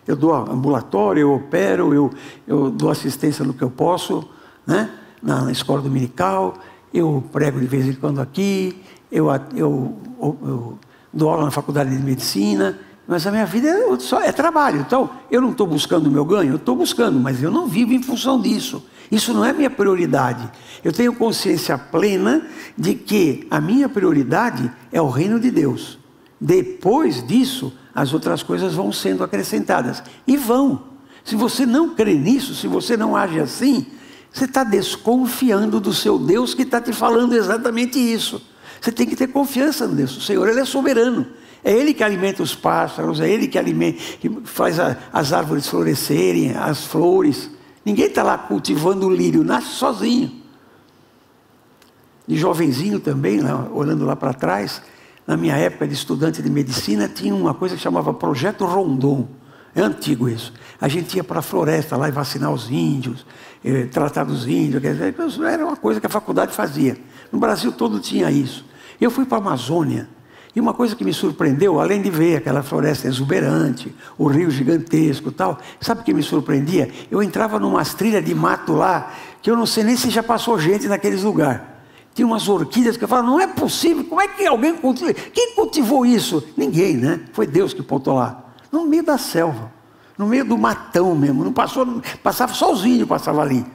Eu 0.06 0.16
dou 0.16 0.34
ambulatório, 0.34 1.22
eu 1.22 1.34
opero, 1.34 1.94
eu, 1.94 2.12
eu 2.48 2.70
dou 2.70 2.90
assistência 2.90 3.46
no 3.46 3.54
que 3.54 3.62
eu 3.62 3.70
posso, 3.70 4.28
né? 4.68 4.90
na, 5.22 5.46
na 5.46 5.52
escola 5.52 5.82
dominical, 5.82 6.58
eu 6.94 7.24
prego 7.32 7.60
de 7.60 7.68
vez 7.68 7.88
em 7.88 7.94
quando 7.94 8.20
aqui, 8.20 8.82
eu, 9.12 9.28
eu, 9.56 9.98
eu 10.22 10.80
dou 11.12 11.30
aula 11.30 11.46
na 11.46 11.52
faculdade 11.52 11.96
de 11.96 12.04
medicina, 12.04 12.80
mas 13.08 13.26
a 13.26 13.32
minha 13.32 13.46
vida 13.46 13.68
é, 13.68 14.00
só, 14.00 14.22
é 14.22 14.32
trabalho. 14.32 14.82
Então, 14.82 15.10
eu 15.32 15.42
não 15.42 15.52
estou 15.52 15.66
buscando 15.66 16.08
o 16.08 16.12
meu 16.12 16.24
ganho, 16.24 16.52
eu 16.52 16.58
estou 16.58 16.76
buscando, 16.76 17.20
mas 17.20 17.42
eu 17.42 17.50
não 17.50 17.68
vivo 17.68 17.94
em 17.94 18.04
função 18.04 18.40
disso. 18.40 18.86
Isso 19.12 19.34
não 19.34 19.44
é 19.44 19.52
minha 19.52 19.70
prioridade. 19.70 20.48
Eu 20.84 20.94
tenho 20.94 21.14
consciência 21.16 21.78
plena 21.78 22.46
de 22.78 22.94
que 22.94 23.48
a 23.50 23.60
minha 23.60 23.90
prioridade 23.90 24.72
é 24.92 25.02
o 25.02 25.10
reino 25.10 25.40
de 25.40 25.50
Deus. 25.50 25.98
Depois 26.40 27.26
disso, 27.26 27.74
as 27.94 28.14
outras 28.14 28.44
coisas 28.44 28.76
vão 28.76 28.94
sendo 28.94 29.24
acrescentadas. 29.24 30.04
E 30.28 30.38
vão. 30.38 30.84
Se 31.24 31.36
você 31.36 31.66
não 31.66 31.96
crê 31.96 32.14
nisso, 32.14 32.54
se 32.54 32.68
você 32.68 32.96
não 32.96 33.16
age 33.16 33.40
assim, 33.40 33.88
você 34.32 34.46
está 34.46 34.64
desconfiando 34.64 35.80
do 35.80 35.94
seu 35.94 36.20
Deus 36.20 36.54
que 36.54 36.62
está 36.62 36.80
te 36.80 36.94
falando 36.94 37.34
exatamente 37.34 37.98
isso. 38.00 38.42
Você 38.80 38.92
tem 38.92 39.06
que 39.06 39.16
ter 39.16 39.28
confiança 39.28 39.88
Deus. 39.88 40.18
O 40.18 40.22
Senhor, 40.22 40.48
Ele 40.48 40.60
é 40.60 40.66
soberano. 40.66 41.26
É 41.64 41.72
Ele 41.74 41.94
que 41.94 42.04
alimenta 42.04 42.42
os 42.42 42.56
pássaros, 42.56 43.20
é 43.20 43.30
Ele 43.30 43.48
que, 43.48 43.58
alimenta, 43.58 44.00
que 44.20 44.30
faz 44.46 44.80
a, 44.80 44.98
as 45.12 45.34
árvores 45.34 45.68
florescerem, 45.68 46.56
as 46.56 46.86
flores. 46.86 47.50
Ninguém 47.84 48.06
está 48.06 48.24
lá 48.24 48.38
cultivando 48.38 49.08
o 49.08 49.10
lírio, 49.10 49.44
nasce 49.44 49.70
sozinho. 49.70 50.32
De 52.26 52.38
jovenzinho 52.38 53.00
também, 53.00 53.42
lá, 53.42 53.68
olhando 53.74 54.06
lá 54.06 54.16
para 54.16 54.34
trás, 54.34 54.82
na 55.26 55.36
minha 55.36 55.56
época 55.56 55.88
de 55.88 55.94
estudante 55.94 56.42
de 56.42 56.50
medicina, 56.50 57.08
tinha 57.08 57.36
uma 57.36 57.54
coisa 57.54 57.76
que 57.76 57.82
chamava 57.82 58.14
Projeto 58.14 58.66
Rondon. 58.66 59.28
É 59.76 59.82
antigo 59.82 60.28
isso. 60.28 60.54
A 60.80 60.88
gente 60.88 61.16
ia 61.18 61.24
para 61.24 61.40
a 61.40 61.42
floresta 61.42 61.96
lá 61.96 62.08
e 62.08 62.12
vacinar 62.12 62.52
os 62.52 62.70
índios, 62.70 63.26
eh, 63.64 63.86
tratar 63.86 64.24
dos 64.24 64.48
índios. 64.48 64.84
Era 65.40 65.66
uma 65.66 65.76
coisa 65.76 66.00
que 66.00 66.08
a 66.08 66.10
faculdade 66.10 66.54
fazia. 66.54 66.98
No 67.32 67.40
Brasil 67.40 67.72
todo 67.72 68.00
tinha 68.00 68.32
isso. 68.32 68.66
Eu 69.00 69.12
fui 69.12 69.26
para 69.26 69.38
a 69.38 69.42
Amazônia. 69.42 70.10
E 70.56 70.60
uma 70.60 70.74
coisa 70.74 70.96
que 70.96 71.04
me 71.04 71.14
surpreendeu, 71.14 71.80
além 71.80 72.02
de 72.02 72.10
ver 72.10 72.38
aquela 72.38 72.64
floresta 72.64 73.08
exuberante, 73.08 73.96
o 74.18 74.28
rio 74.28 74.50
gigantesco 74.50 75.32
tal, 75.32 75.60
sabe 75.80 76.02
o 76.02 76.04
que 76.04 76.14
me 76.14 76.24
surpreendia? 76.24 76.90
Eu 77.10 77.22
entrava 77.22 77.60
numa 77.60 77.86
trilha 77.86 78.22
de 78.22 78.34
mato 78.34 78.74
lá, 78.74 79.14
que 79.42 79.50
eu 79.50 79.56
não 79.56 79.66
sei 79.66 79.84
nem 79.84 79.96
se 79.96 80.10
já 80.10 80.24
passou 80.24 80.60
gente 80.60 80.88
naqueles 80.88 81.24
lugares. 81.24 81.62
Tinha 82.16 82.26
umas 82.26 82.50
orquídeas 82.50 82.98
que 82.98 83.04
eu 83.04 83.08
falava, 83.08 83.28
não 83.28 83.40
é 83.40 83.46
possível, 83.46 84.04
como 84.04 84.22
é 84.22 84.28
que 84.28 84.46
alguém 84.46 84.76
cultivou? 84.76 85.14
Quem 85.14 85.54
cultivou 85.56 86.06
isso? 86.06 86.44
Ninguém, 86.58 86.98
né? 86.98 87.22
Foi 87.32 87.46
Deus 87.46 87.74
que 87.74 87.84
botou 87.84 88.16
lá. 88.16 88.46
No 88.72 88.86
meio 88.86 89.04
da 89.04 89.18
selva, 89.18 89.72
no 90.18 90.26
meio 90.26 90.44
do 90.44 90.58
matão 90.58 91.16
mesmo. 91.16 91.46
Não 91.46 91.54
passou, 91.54 92.02
passava 92.22 92.54
sozinho, 92.54 93.08
passava 93.08 93.42
ali. 93.42 93.66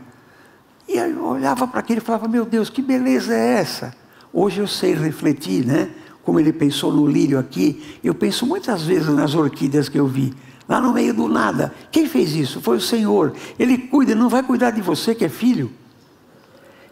E 0.86 0.98
aí 0.98 1.12
eu 1.12 1.24
olhava 1.24 1.66
para 1.66 1.80
aquele 1.80 2.00
e 2.00 2.02
falava, 2.02 2.28
meu 2.28 2.44
Deus, 2.44 2.68
que 2.68 2.82
beleza 2.82 3.32
é 3.32 3.60
essa? 3.60 3.94
Hoje 4.36 4.60
eu 4.60 4.66
sei 4.66 4.94
refletir, 4.94 5.64
né? 5.64 5.90
Como 6.24 6.40
ele 6.40 6.52
pensou 6.52 6.92
no 6.92 7.06
lírio 7.06 7.38
aqui, 7.38 7.80
eu 8.02 8.12
penso 8.12 8.44
muitas 8.44 8.82
vezes 8.82 9.08
nas 9.10 9.32
orquídeas 9.36 9.88
que 9.88 9.96
eu 9.96 10.08
vi. 10.08 10.34
Lá 10.68 10.80
no 10.80 10.92
meio 10.92 11.14
do 11.14 11.28
nada. 11.28 11.72
Quem 11.92 12.08
fez 12.08 12.34
isso? 12.34 12.60
Foi 12.60 12.78
o 12.78 12.80
Senhor. 12.80 13.32
Ele 13.56 13.78
cuida, 13.78 14.12
não 14.12 14.28
vai 14.28 14.42
cuidar 14.42 14.72
de 14.72 14.82
você 14.82 15.14
que 15.14 15.24
é 15.24 15.28
filho. 15.28 15.70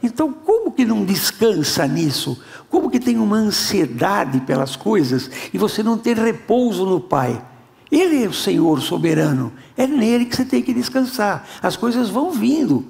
Então, 0.00 0.32
como 0.32 0.70
que 0.70 0.84
não 0.84 1.04
descansa 1.04 1.84
nisso? 1.88 2.40
Como 2.70 2.88
que 2.88 3.00
tem 3.00 3.18
uma 3.18 3.38
ansiedade 3.38 4.40
pelas 4.42 4.76
coisas 4.76 5.28
e 5.52 5.58
você 5.58 5.82
não 5.82 5.98
tem 5.98 6.14
repouso 6.14 6.86
no 6.86 7.00
Pai? 7.00 7.44
Ele 7.90 8.22
é 8.22 8.28
o 8.28 8.32
Senhor 8.32 8.80
soberano, 8.80 9.52
é 9.76 9.86
nele 9.86 10.26
que 10.26 10.36
você 10.36 10.44
tem 10.44 10.62
que 10.62 10.72
descansar. 10.72 11.46
As 11.60 11.76
coisas 11.76 12.08
vão 12.08 12.30
vindo, 12.30 12.84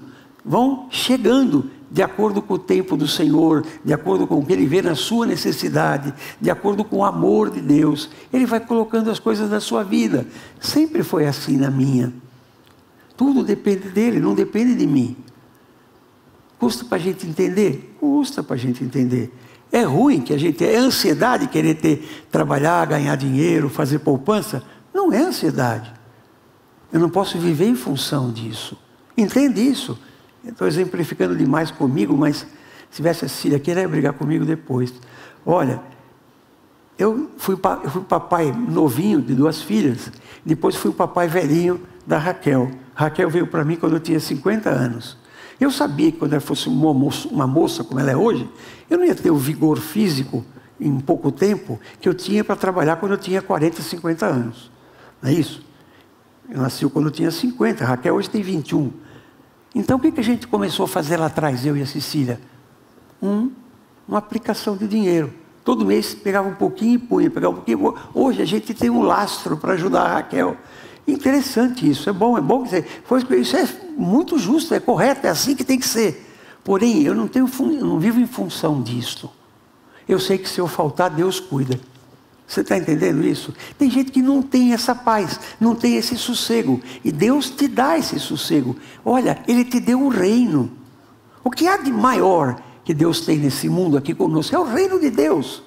vão 0.44 0.88
chegando 0.90 1.70
de 1.92 2.02
acordo 2.02 2.40
com 2.40 2.54
o 2.54 2.58
tempo 2.58 2.96
do 2.96 3.06
Senhor, 3.06 3.66
de 3.84 3.92
acordo 3.92 4.26
com 4.26 4.38
o 4.38 4.46
que 4.46 4.54
Ele 4.54 4.64
vê 4.64 4.80
na 4.80 4.94
sua 4.94 5.26
necessidade, 5.26 6.14
de 6.40 6.50
acordo 6.50 6.82
com 6.82 6.96
o 6.96 7.04
amor 7.04 7.50
de 7.50 7.60
Deus. 7.60 8.08
Ele 8.32 8.46
vai 8.46 8.60
colocando 8.60 9.10
as 9.10 9.18
coisas 9.18 9.50
na 9.50 9.60
sua 9.60 9.84
vida. 9.84 10.26
Sempre 10.58 11.02
foi 11.02 11.26
assim 11.26 11.58
na 11.58 11.70
minha. 11.70 12.10
Tudo 13.14 13.44
depende 13.44 13.90
dele, 13.90 14.20
não 14.20 14.34
depende 14.34 14.74
de 14.74 14.86
mim. 14.86 15.14
Custa 16.58 16.82
para 16.86 16.96
a 16.96 17.00
gente 17.00 17.26
entender? 17.26 17.94
Custa 18.00 18.42
para 18.42 18.56
a 18.56 18.58
gente 18.58 18.82
entender. 18.82 19.30
É 19.70 19.82
ruim 19.82 20.22
que 20.22 20.32
a 20.32 20.38
gente. 20.38 20.64
É 20.64 20.76
ansiedade 20.76 21.46
querer 21.48 21.74
ter, 21.74 22.24
trabalhar, 22.30 22.86
ganhar 22.86 23.16
dinheiro, 23.16 23.68
fazer 23.68 23.98
poupança? 23.98 24.62
Não 24.94 25.12
é 25.12 25.18
ansiedade. 25.18 25.92
Eu 26.90 27.00
não 27.00 27.10
posso 27.10 27.38
viver 27.38 27.66
em 27.66 27.76
função 27.76 28.32
disso. 28.32 28.78
Entende 29.14 29.60
isso? 29.60 29.98
Estou 30.44 30.66
exemplificando 30.66 31.36
demais 31.36 31.70
comigo, 31.70 32.16
mas 32.16 32.38
se 32.38 32.46
tivesse 32.96 33.24
a 33.24 33.28
Cília 33.28 33.56
aqui, 33.56 33.70
ela 33.70 33.80
ia 33.80 33.88
brigar 33.88 34.12
comigo 34.12 34.44
depois. 34.44 34.92
Olha, 35.46 35.80
eu 36.98 37.30
fui, 37.38 37.58
eu 37.84 37.90
fui 37.90 38.02
papai 38.02 38.52
novinho 38.52 39.20
de 39.20 39.34
duas 39.34 39.62
filhas, 39.62 40.10
depois 40.44 40.76
fui 40.76 40.90
o 40.90 40.94
papai 40.94 41.28
velhinho 41.28 41.80
da 42.06 42.18
Raquel. 42.18 42.70
Raquel 42.94 43.30
veio 43.30 43.46
para 43.46 43.64
mim 43.64 43.76
quando 43.76 43.94
eu 43.94 44.00
tinha 44.00 44.20
50 44.20 44.68
anos. 44.68 45.16
Eu 45.60 45.70
sabia 45.70 46.10
que 46.10 46.18
quando 46.18 46.32
ela 46.32 46.40
fosse 46.40 46.68
uma 46.68 46.92
moça, 46.92 47.28
uma 47.28 47.46
moça 47.46 47.84
como 47.84 48.00
ela 48.00 48.10
é 48.10 48.16
hoje, 48.16 48.48
eu 48.90 48.98
não 48.98 49.04
ia 49.04 49.14
ter 49.14 49.30
o 49.30 49.36
vigor 49.36 49.78
físico 49.78 50.44
em 50.80 50.98
pouco 50.98 51.30
tempo 51.30 51.78
que 52.00 52.08
eu 52.08 52.14
tinha 52.14 52.42
para 52.42 52.56
trabalhar 52.56 52.96
quando 52.96 53.12
eu 53.12 53.18
tinha 53.18 53.40
40, 53.40 53.80
50 53.80 54.26
anos. 54.26 54.70
Não 55.22 55.30
é 55.30 55.32
isso? 55.32 55.64
Eu 56.50 56.60
nasci 56.60 56.84
quando 56.88 57.06
eu 57.06 57.12
tinha 57.12 57.30
50, 57.30 57.84
a 57.84 57.86
Raquel 57.86 58.14
hoje 58.14 58.28
tem 58.28 58.42
21. 58.42 58.92
Então 59.74 59.96
o 59.96 60.00
que, 60.00 60.20
a 60.20 60.24
gente 60.24 60.46
começou 60.46 60.84
a 60.84 60.88
fazer 60.88 61.16
lá 61.16 61.26
atrás, 61.26 61.64
eu 61.64 61.76
e 61.76 61.82
a 61.82 61.86
Cecília? 61.86 62.40
Um, 63.22 63.50
uma 64.06 64.18
aplicação 64.18 64.76
de 64.76 64.86
dinheiro. 64.86 65.32
Todo 65.64 65.84
mês 65.84 66.14
pegava 66.14 66.48
um 66.48 66.54
pouquinho 66.54 66.94
e 66.94 66.98
punha, 66.98 67.30
pegava 67.30 67.52
um 67.52 67.56
pouquinho. 67.56 67.94
Hoje 68.12 68.42
a 68.42 68.44
gente 68.44 68.74
tem 68.74 68.90
um 68.90 69.02
lastro 69.02 69.56
para 69.56 69.74
ajudar 69.74 70.02
a 70.02 70.14
Raquel. 70.14 70.56
Interessante 71.06 71.88
isso, 71.88 72.08
é 72.08 72.12
bom, 72.12 72.38
é 72.38 72.40
bom 72.40 72.62
que 72.62 72.68
você, 72.68 73.36
isso 73.36 73.56
é 73.56 73.68
muito 73.96 74.38
justo, 74.38 74.74
é 74.74 74.80
correto, 74.80 75.26
é 75.26 75.30
assim 75.30 75.54
que 75.54 75.64
tem 75.64 75.78
que 75.78 75.86
ser. 75.86 76.28
Porém, 76.62 77.02
eu 77.02 77.14
não, 77.14 77.26
tenho, 77.26 77.48
não 77.80 77.98
vivo 77.98 78.20
em 78.20 78.26
função 78.26 78.80
disto. 78.80 79.28
Eu 80.08 80.20
sei 80.20 80.38
que 80.38 80.48
se 80.48 80.60
eu 80.60 80.68
faltar, 80.68 81.10
Deus 81.10 81.40
cuida. 81.40 81.78
Você 82.52 82.60
está 82.60 82.76
entendendo 82.76 83.26
isso? 83.26 83.54
Tem 83.78 83.90
gente 83.90 84.12
que 84.12 84.20
não 84.20 84.42
tem 84.42 84.74
essa 84.74 84.94
paz, 84.94 85.40
não 85.58 85.74
tem 85.74 85.96
esse 85.96 86.18
sossego. 86.18 86.82
E 87.02 87.10
Deus 87.10 87.48
te 87.48 87.66
dá 87.66 87.96
esse 87.96 88.20
sossego. 88.20 88.76
Olha, 89.02 89.42
Ele 89.48 89.64
te 89.64 89.80
deu 89.80 89.98
um 89.98 90.08
reino. 90.08 90.70
O 91.42 91.50
que 91.50 91.66
há 91.66 91.78
de 91.78 91.90
maior 91.90 92.62
que 92.84 92.92
Deus 92.92 93.22
tem 93.22 93.38
nesse 93.38 93.70
mundo 93.70 93.96
aqui 93.96 94.14
conosco 94.14 94.54
é 94.54 94.58
o 94.58 94.64
reino 94.64 95.00
de 95.00 95.08
Deus. 95.08 95.62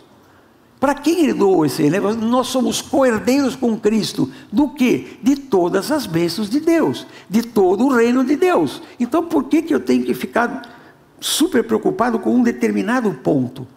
Para 0.80 0.94
quem 0.94 1.24
ele 1.24 1.34
doou 1.34 1.65
esse 1.65 1.82
reino? 1.82 2.13
Nós 2.13 2.50
somos 2.50 2.84
coerdeiros 2.84 3.56
com 3.56 3.75
Cristo. 3.80 4.32
Do 4.51 4.70
que? 4.70 5.18
De 5.24 5.38
todas 5.38 5.92
as 5.92 6.06
bênçãos 6.06 6.51
de 6.51 6.60
Deus. 6.60 7.08
De 7.27 7.42
todo 7.42 7.88
o 7.88 7.96
reino 7.96 8.24
de 8.24 8.36
Deus. 8.36 8.84
Então 9.00 9.24
por 9.24 9.46
que, 9.46 9.63
que 9.63 9.74
eu 9.74 9.80
tenho 9.80 10.04
que 10.04 10.13
ficar 10.13 10.72
super 11.20 11.63
preocupado 11.63 12.20
com 12.20 12.36
um 12.36 12.44
determinado 12.44 13.12
ponto? 13.12 13.68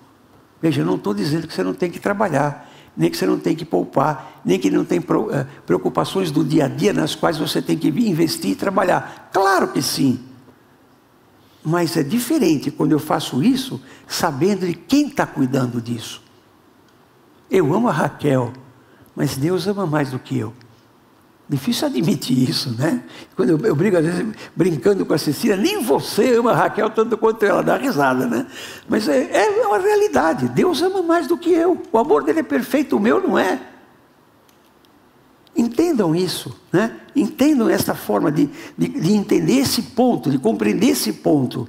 Veja, 0.61 0.83
eu 0.83 0.87
não 0.87 0.97
estou 0.97 1.15
dizendo 1.15 1.47
que 1.47 1.55
você 1.55 1.63
não 1.63 1.73
tem 1.73 1.91
que 1.91 2.01
trabalhar, 2.01 2.68
nem 2.99 3.09
que 3.09 3.17
você 3.17 3.27
não 3.27 3.39
tem 3.39 3.55
que 3.55 3.65
poupar, 3.65 4.43
nem 4.45 4.59
que 4.59 4.69
não 4.69 4.85
tem 4.85 4.99
eh, 4.99 5.47
preocupações 5.65 6.33
do 6.33 6.45
dia 6.45 6.65
a 6.65 6.69
dia 6.69 6.93
nas 6.93 7.15
quais 7.15 7.39
você 7.39 7.63
tem 7.63 7.79
que 7.79 7.87
investir 7.89 8.51
e 8.51 8.55
trabalhar. 8.57 9.31
Claro 9.33 9.69
que 9.69 9.81
sim. 9.81 10.19
Mas 11.65 11.97
é 11.97 12.03
diferente 12.03 12.73
quando 12.73 12.91
eu 12.91 12.99
faço 12.99 13.41
isso 13.41 13.81
sabendo 14.05 14.67
de 14.67 14.75
quem 14.75 15.07
está 15.07 15.25
cuidando 15.25 15.81
disso. 15.81 16.21
Eu 17.49 17.73
amo 17.73 17.89
a 17.89 17.93
Raquel, 17.93 18.53
mas 19.15 19.37
Deus 19.37 19.69
ama 19.69 19.87
mais 19.87 20.11
do 20.11 20.19
que 20.19 20.37
eu. 20.37 20.53
Difícil 21.49 21.89
admitir 21.89 22.49
isso, 22.49 22.75
né? 22.77 23.03
Quando 23.35 23.51
eu, 23.51 23.59
eu 23.61 23.75
brigo, 23.75 23.97
às 23.97 24.05
vezes, 24.05 24.27
brincando 24.55 25.07
com 25.07 25.15
a 25.15 25.19
Cecília, 25.19 25.57
nem 25.57 25.83
você 25.83 26.35
ama 26.35 26.53
a 26.53 26.55
Raquel 26.55 26.91
tanto 26.91 27.17
quanto 27.17 27.43
ela, 27.43 27.63
dá 27.63 27.77
risada, 27.79 28.27
né? 28.27 28.47
Mas 28.87 29.09
é, 29.09 29.31
é 29.33 29.67
uma 29.67 29.79
realidade. 29.79 30.47
Deus 30.49 30.83
ama 30.83 31.03
mais 31.03 31.27
do 31.27 31.39
que 31.39 31.51
eu. 31.51 31.81
O 31.91 31.99
amor 31.99 32.23
dele 32.23 32.41
é 32.41 32.43
perfeito, 32.43 32.97
o 32.97 33.01
meu 33.01 33.27
não 33.27 33.39
é. 33.39 33.59
Entendam 35.57 36.15
isso, 36.15 36.55
né? 36.71 37.01
Entendam 37.17 37.71
essa 37.71 37.95
forma 37.95 38.31
de, 38.31 38.51
de, 38.77 38.89
de 38.89 39.13
entender 39.15 39.59
esse 39.61 39.81
ponto, 39.81 40.31
de 40.31 40.39
compreender 40.39 40.89
esse 40.89 41.15
ponto. 41.15 41.67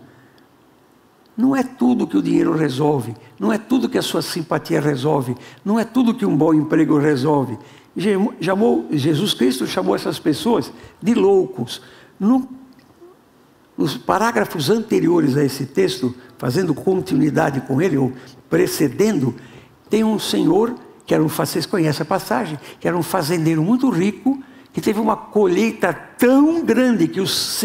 Não 1.40 1.56
é 1.56 1.64
tudo 1.64 2.06
que 2.06 2.18
o 2.18 2.22
dinheiro 2.22 2.54
resolve, 2.54 3.16
não 3.40 3.50
é 3.50 3.58
tudo 3.58 3.88
que 3.88 3.98
a 3.98 4.02
sua 4.02 4.22
simpatia 4.22 4.82
resolve, 4.82 5.38
não 5.64 5.80
é 5.80 5.86
tudo 5.86 6.14
que 6.14 6.26
um 6.26 6.36
bom 6.36 6.54
emprego 6.54 6.98
resolve. 6.98 7.58
Jesus 7.96 9.34
Cristo 9.34 9.66
chamou 9.66 9.96
essas 9.96 10.20
pessoas 10.20 10.70
de 11.02 11.14
loucos. 11.14 11.82
No, 12.20 12.46
nos 13.78 13.96
parágrafos 13.96 14.70
anteriores 14.70 15.38
a 15.38 15.44
esse 15.46 15.66
texto, 15.66 16.14
fazendo 16.38 16.74
continuidade 16.74 17.62
com 17.62 17.82
ele, 17.82 17.98
ou 17.98 18.12
precedendo, 18.50 19.34
tem 19.90 20.04
um 20.04 20.20
senhor, 20.20 20.76
que 21.06 21.14
era 21.14 21.24
um, 21.24 21.30
vocês 21.30 21.66
conhecem 21.66 22.04
a 22.04 22.06
passagem, 22.06 22.60
que 22.82 22.86
era 22.86 22.98
um 22.98 23.04
fazendeiro 23.04 23.64
muito 23.64 23.90
rico, 23.90 24.44
que 24.72 24.82
teve 24.82 25.00
uma 25.00 25.16
colheita 25.16 25.94
tão 25.94 26.64
grande 26.64 27.08
que 27.08 27.20
os, 27.20 27.64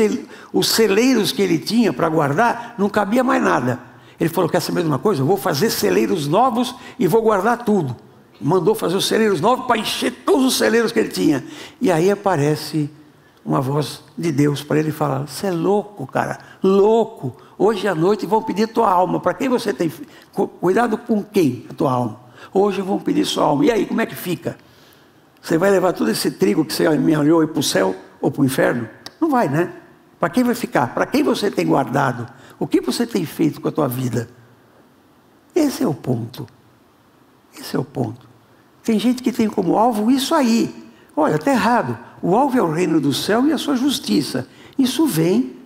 os 0.52 0.68
celeiros 0.68 1.32
que 1.32 1.42
ele 1.42 1.58
tinha 1.58 1.92
para 1.92 2.08
guardar 2.08 2.74
não 2.78 2.88
cabia 2.88 3.22
mais 3.22 3.42
nada. 3.42 3.80
Ele 4.18 4.30
falou: 4.30 4.48
Quer 4.48 4.60
de 4.60 4.70
uma 4.70 4.98
coisa? 4.98 5.22
Eu 5.22 5.26
vou 5.26 5.36
fazer 5.36 5.70
celeiros 5.70 6.26
novos 6.26 6.74
e 6.98 7.06
vou 7.06 7.22
guardar 7.22 7.64
tudo. 7.64 7.96
Mandou 8.40 8.74
fazer 8.74 8.96
os 8.96 9.06
celeiros 9.06 9.40
novos 9.40 9.66
para 9.66 9.78
encher 9.78 10.10
todos 10.24 10.46
os 10.46 10.54
celeiros 10.56 10.92
que 10.92 10.98
ele 10.98 11.08
tinha. 11.08 11.44
E 11.80 11.90
aí 11.90 12.10
aparece 12.10 12.90
uma 13.44 13.60
voz 13.60 14.02
de 14.16 14.32
Deus 14.32 14.62
para 14.62 14.78
ele 14.78 14.92
falar: 14.92 15.26
Você 15.26 15.48
é 15.48 15.50
louco, 15.50 16.06
cara, 16.06 16.38
louco. 16.62 17.36
Hoje 17.58 17.86
à 17.86 17.94
noite 17.94 18.26
vão 18.26 18.42
pedir 18.42 18.68
tua 18.68 18.90
alma. 18.90 19.20
Para 19.20 19.34
quem 19.34 19.48
você 19.48 19.72
tem? 19.72 19.92
Cuidado 20.60 20.98
com 20.98 21.22
quem? 21.22 21.66
A 21.70 21.74
tua 21.74 21.92
alma. 21.92 22.20
Hoje 22.52 22.80
vão 22.80 22.98
pedir 22.98 23.24
sua 23.24 23.44
alma. 23.44 23.64
E 23.64 23.70
aí, 23.70 23.86
como 23.86 24.00
é 24.00 24.06
que 24.06 24.14
fica? 24.14 24.56
Você 25.44 25.58
vai 25.58 25.70
levar 25.70 25.92
todo 25.92 26.10
esse 26.10 26.30
trigo 26.30 26.64
que 26.64 26.72
você 26.72 26.88
me 26.96 27.14
olhou 27.14 27.46
para 27.46 27.60
o 27.60 27.62
céu 27.62 27.94
ou 28.18 28.30
para 28.30 28.40
o 28.40 28.46
inferno? 28.46 28.88
Não 29.20 29.28
vai, 29.28 29.46
né? 29.46 29.74
Para 30.18 30.30
quem 30.30 30.42
vai 30.42 30.54
ficar? 30.54 30.94
Para 30.94 31.04
quem 31.04 31.22
você 31.22 31.50
tem 31.50 31.66
guardado? 31.66 32.26
O 32.58 32.66
que 32.66 32.80
você 32.80 33.06
tem 33.06 33.26
feito 33.26 33.60
com 33.60 33.68
a 33.68 33.70
tua 33.70 33.86
vida? 33.86 34.26
Esse 35.54 35.82
é 35.82 35.86
o 35.86 35.92
ponto. 35.92 36.46
Esse 37.58 37.76
é 37.76 37.78
o 37.78 37.84
ponto. 37.84 38.26
Tem 38.82 38.98
gente 38.98 39.22
que 39.22 39.30
tem 39.30 39.46
como 39.46 39.76
alvo 39.76 40.10
isso 40.10 40.34
aí. 40.34 40.74
Olha, 41.14 41.34
está 41.34 41.50
errado. 41.50 41.98
O 42.22 42.34
alvo 42.34 42.56
é 42.56 42.62
o 42.62 42.72
reino 42.72 42.98
do 42.98 43.12
céu 43.12 43.46
e 43.46 43.52
a 43.52 43.58
sua 43.58 43.76
justiça. 43.76 44.48
Isso 44.78 45.06
vem 45.06 45.56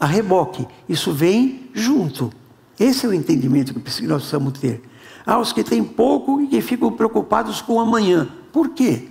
a 0.00 0.06
reboque. 0.06 0.66
Isso 0.88 1.12
vem 1.12 1.68
junto. 1.74 2.32
Esse 2.80 3.04
é 3.04 3.08
o 3.10 3.12
entendimento 3.12 3.74
que 3.74 3.80
nós 4.08 4.22
precisamos 4.22 4.58
ter. 4.58 4.82
Há 5.26 5.38
os 5.38 5.52
que 5.52 5.62
têm 5.62 5.84
pouco 5.84 6.40
e 6.40 6.46
que 6.46 6.62
ficam 6.62 6.90
preocupados 6.90 7.60
com 7.60 7.74
o 7.74 7.80
amanhã. 7.80 8.26
Por 8.50 8.70
quê? 8.70 9.10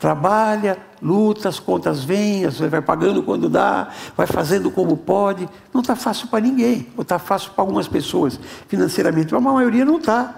Trabalha, 0.00 0.78
luta, 1.02 1.50
as 1.50 1.60
contas 1.60 2.02
vêm, 2.02 2.48
vai 2.48 2.80
pagando 2.80 3.22
quando 3.22 3.50
dá, 3.50 3.90
vai 4.16 4.26
fazendo 4.26 4.70
como 4.70 4.96
pode. 4.96 5.46
Não 5.74 5.82
está 5.82 5.94
fácil 5.94 6.26
para 6.28 6.40
ninguém, 6.40 6.88
ou 6.96 7.02
está 7.02 7.18
fácil 7.18 7.50
para 7.50 7.62
algumas 7.62 7.86
pessoas 7.86 8.40
financeiramente, 8.66 9.30
mas 9.30 9.46
a 9.46 9.52
maioria 9.52 9.84
não 9.84 9.98
está. 9.98 10.36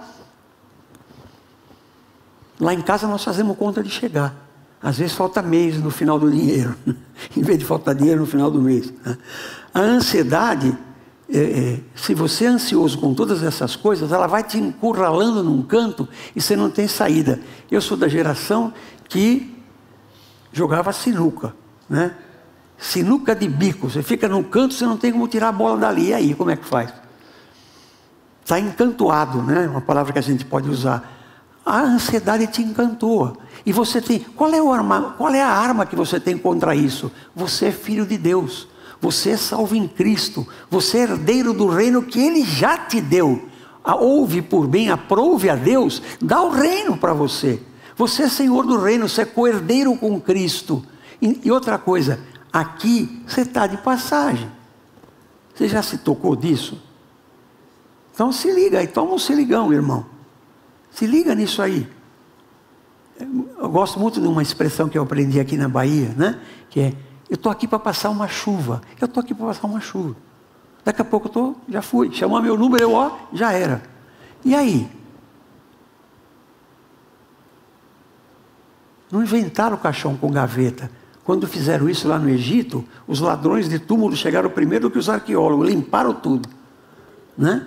Lá 2.59 2.73
em 2.73 2.81
casa 2.81 3.07
nós 3.07 3.23
fazemos 3.23 3.55
conta 3.55 3.81
de 3.81 3.89
chegar. 3.89 4.35
Às 4.81 4.97
vezes 4.97 5.15
falta 5.15 5.41
mês 5.41 5.81
no 5.81 5.89
final 5.89 6.19
do 6.19 6.29
dinheiro, 6.29 6.75
em 7.35 7.41
vez 7.41 7.57
de 7.57 7.63
faltar 7.63 7.95
dinheiro 7.95 8.19
no 8.19 8.27
final 8.27 8.51
do 8.51 8.61
mês. 8.61 8.91
Né? 9.05 9.17
A 9.73 9.79
ansiedade, 9.79 10.77
é, 11.29 11.39
é, 11.39 11.79
se 11.95 12.13
você 12.13 12.43
é 12.43 12.47
ansioso 12.49 12.97
com 12.97 13.13
todas 13.13 13.41
essas 13.43 13.77
coisas, 13.77 14.11
ela 14.11 14.27
vai 14.27 14.43
te 14.43 14.57
encurralando 14.57 15.41
num 15.41 15.61
canto 15.61 16.05
e 16.35 16.41
você 16.41 16.53
não 16.53 16.69
tem 16.69 16.85
saída. 16.85 17.39
Eu 17.71 17.79
sou 17.79 17.95
da 17.95 18.09
geração 18.09 18.73
que 19.07 19.52
jogava 20.53 20.93
sinuca, 20.93 21.53
né? 21.89 22.15
Sinuca 22.77 23.35
de 23.35 23.49
bico. 23.49 23.89
Você 23.89 24.01
fica 24.01 24.27
num 24.29 24.43
canto, 24.43 24.73
você 24.73 24.85
não 24.85 24.95
tem 24.95 25.11
como 25.11 25.27
tirar 25.27 25.49
a 25.49 25.51
bola 25.51 25.77
dali. 25.77 26.09
E 26.09 26.13
aí, 26.13 26.35
como 26.35 26.51
é 26.51 26.55
que 26.55 26.65
faz? 26.65 26.93
Está 28.43 28.59
encantoado, 28.59 29.41
né? 29.41 29.67
Uma 29.67 29.81
palavra 29.81 30.13
que 30.13 30.19
a 30.19 30.23
gente 30.23 30.45
pode 30.45 30.69
usar. 30.69 31.11
A 31.65 31.81
ansiedade 31.81 32.47
te 32.47 32.61
encantou. 32.61 33.37
E 33.65 33.71
você 33.71 33.99
tem. 33.99 34.19
Qual 34.19 34.53
é, 34.53 34.59
arma, 34.59 35.15
qual 35.17 35.33
é 35.33 35.41
a 35.41 35.49
arma 35.49 35.85
que 35.85 35.95
você 35.95 36.19
tem 36.19 36.37
contra 36.37 36.75
isso? 36.75 37.11
Você 37.35 37.67
é 37.67 37.71
filho 37.71 38.05
de 38.05 38.17
Deus. 38.17 38.67
Você 39.01 39.31
é 39.31 39.37
salvo 39.37 39.75
em 39.75 39.87
Cristo. 39.87 40.47
Você 40.69 40.99
é 40.99 41.01
herdeiro 41.03 41.53
do 41.53 41.67
reino 41.67 42.03
que 42.03 42.19
Ele 42.19 42.43
já 42.43 42.77
te 42.77 43.01
deu. 43.01 43.49
Ouve 43.83 44.41
por 44.41 44.67
bem, 44.67 44.89
aprove 44.89 45.49
a 45.49 45.55
Deus, 45.55 46.01
dá 46.21 46.41
o 46.41 46.49
reino 46.49 46.95
para 46.95 47.13
você. 47.13 47.61
Você 47.95 48.23
é 48.23 48.29
senhor 48.29 48.65
do 48.65 48.79
reino, 48.79 49.07
você 49.07 49.21
é 49.21 49.25
coerdeiro 49.25 49.95
com 49.95 50.19
Cristo. 50.19 50.83
E, 51.21 51.41
e 51.43 51.51
outra 51.51 51.77
coisa, 51.77 52.19
aqui 52.51 53.23
você 53.27 53.41
está 53.41 53.67
de 53.67 53.77
passagem. 53.77 54.51
Você 55.53 55.67
já 55.67 55.83
se 55.83 55.99
tocou 55.99 56.35
disso? 56.35 56.81
Então 58.13 58.31
se 58.31 58.51
liga 58.51 58.79
aí, 58.79 58.87
toma 58.87 59.13
um 59.13 59.19
se 59.19 59.33
ligão, 59.33 59.71
irmão. 59.71 60.05
Se 60.91 61.05
liga 61.05 61.33
nisso 61.33 61.61
aí. 61.61 61.87
Eu 63.19 63.69
gosto 63.69 63.99
muito 63.99 64.19
de 64.19 64.27
uma 64.27 64.41
expressão 64.41 64.89
que 64.89 64.97
eu 64.97 65.03
aprendi 65.03 65.39
aqui 65.39 65.55
na 65.55 65.69
Bahia, 65.69 66.13
né? 66.17 66.39
Que 66.69 66.79
é, 66.79 66.93
eu 67.29 67.35
estou 67.35 67.51
aqui 67.51 67.67
para 67.67 67.79
passar 67.79 68.09
uma 68.09 68.27
chuva. 68.27 68.81
Eu 68.99 69.05
estou 69.05 69.21
aqui 69.21 69.33
para 69.33 69.47
passar 69.47 69.67
uma 69.67 69.79
chuva. 69.79 70.15
Daqui 70.83 71.01
a 71.01 71.05
pouco 71.05 71.27
eu 71.27 71.31
tô, 71.31 71.55
já 71.69 71.81
fui. 71.81 72.11
Chamou 72.11 72.41
meu 72.41 72.57
número, 72.57 72.83
eu 72.83 72.93
ó, 72.93 73.17
já 73.31 73.53
era. 73.53 73.81
E 74.43 74.53
aí? 74.53 74.89
Não 79.13 79.21
inventaram 79.21 79.75
o 79.75 79.79
caixão 79.79 80.17
com 80.17 80.31
gaveta. 80.31 80.89
Quando 81.23 81.45
fizeram 81.45 81.87
isso 81.87 82.07
lá 82.07 82.17
no 82.17 82.27
Egito, 82.27 82.83
os 83.07 83.19
ladrões 83.19 83.69
de 83.69 83.77
túmulo 83.77 84.15
chegaram 84.15 84.49
primeiro 84.49 84.89
que 84.89 84.97
os 84.97 85.07
arqueólogos, 85.07 85.69
limparam 85.69 86.15
tudo. 86.15 86.49
Né? 87.37 87.63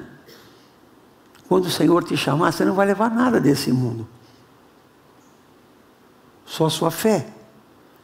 Quando 1.48 1.66
o 1.66 1.70
Senhor 1.70 2.02
te 2.02 2.16
chamar, 2.16 2.50
você 2.50 2.64
não 2.64 2.74
vai 2.74 2.84
levar 2.84 3.08
nada 3.12 3.40
desse 3.40 3.70
mundo. 3.70 4.08
Só 6.44 6.68
sua 6.68 6.90
fé, 6.90 7.28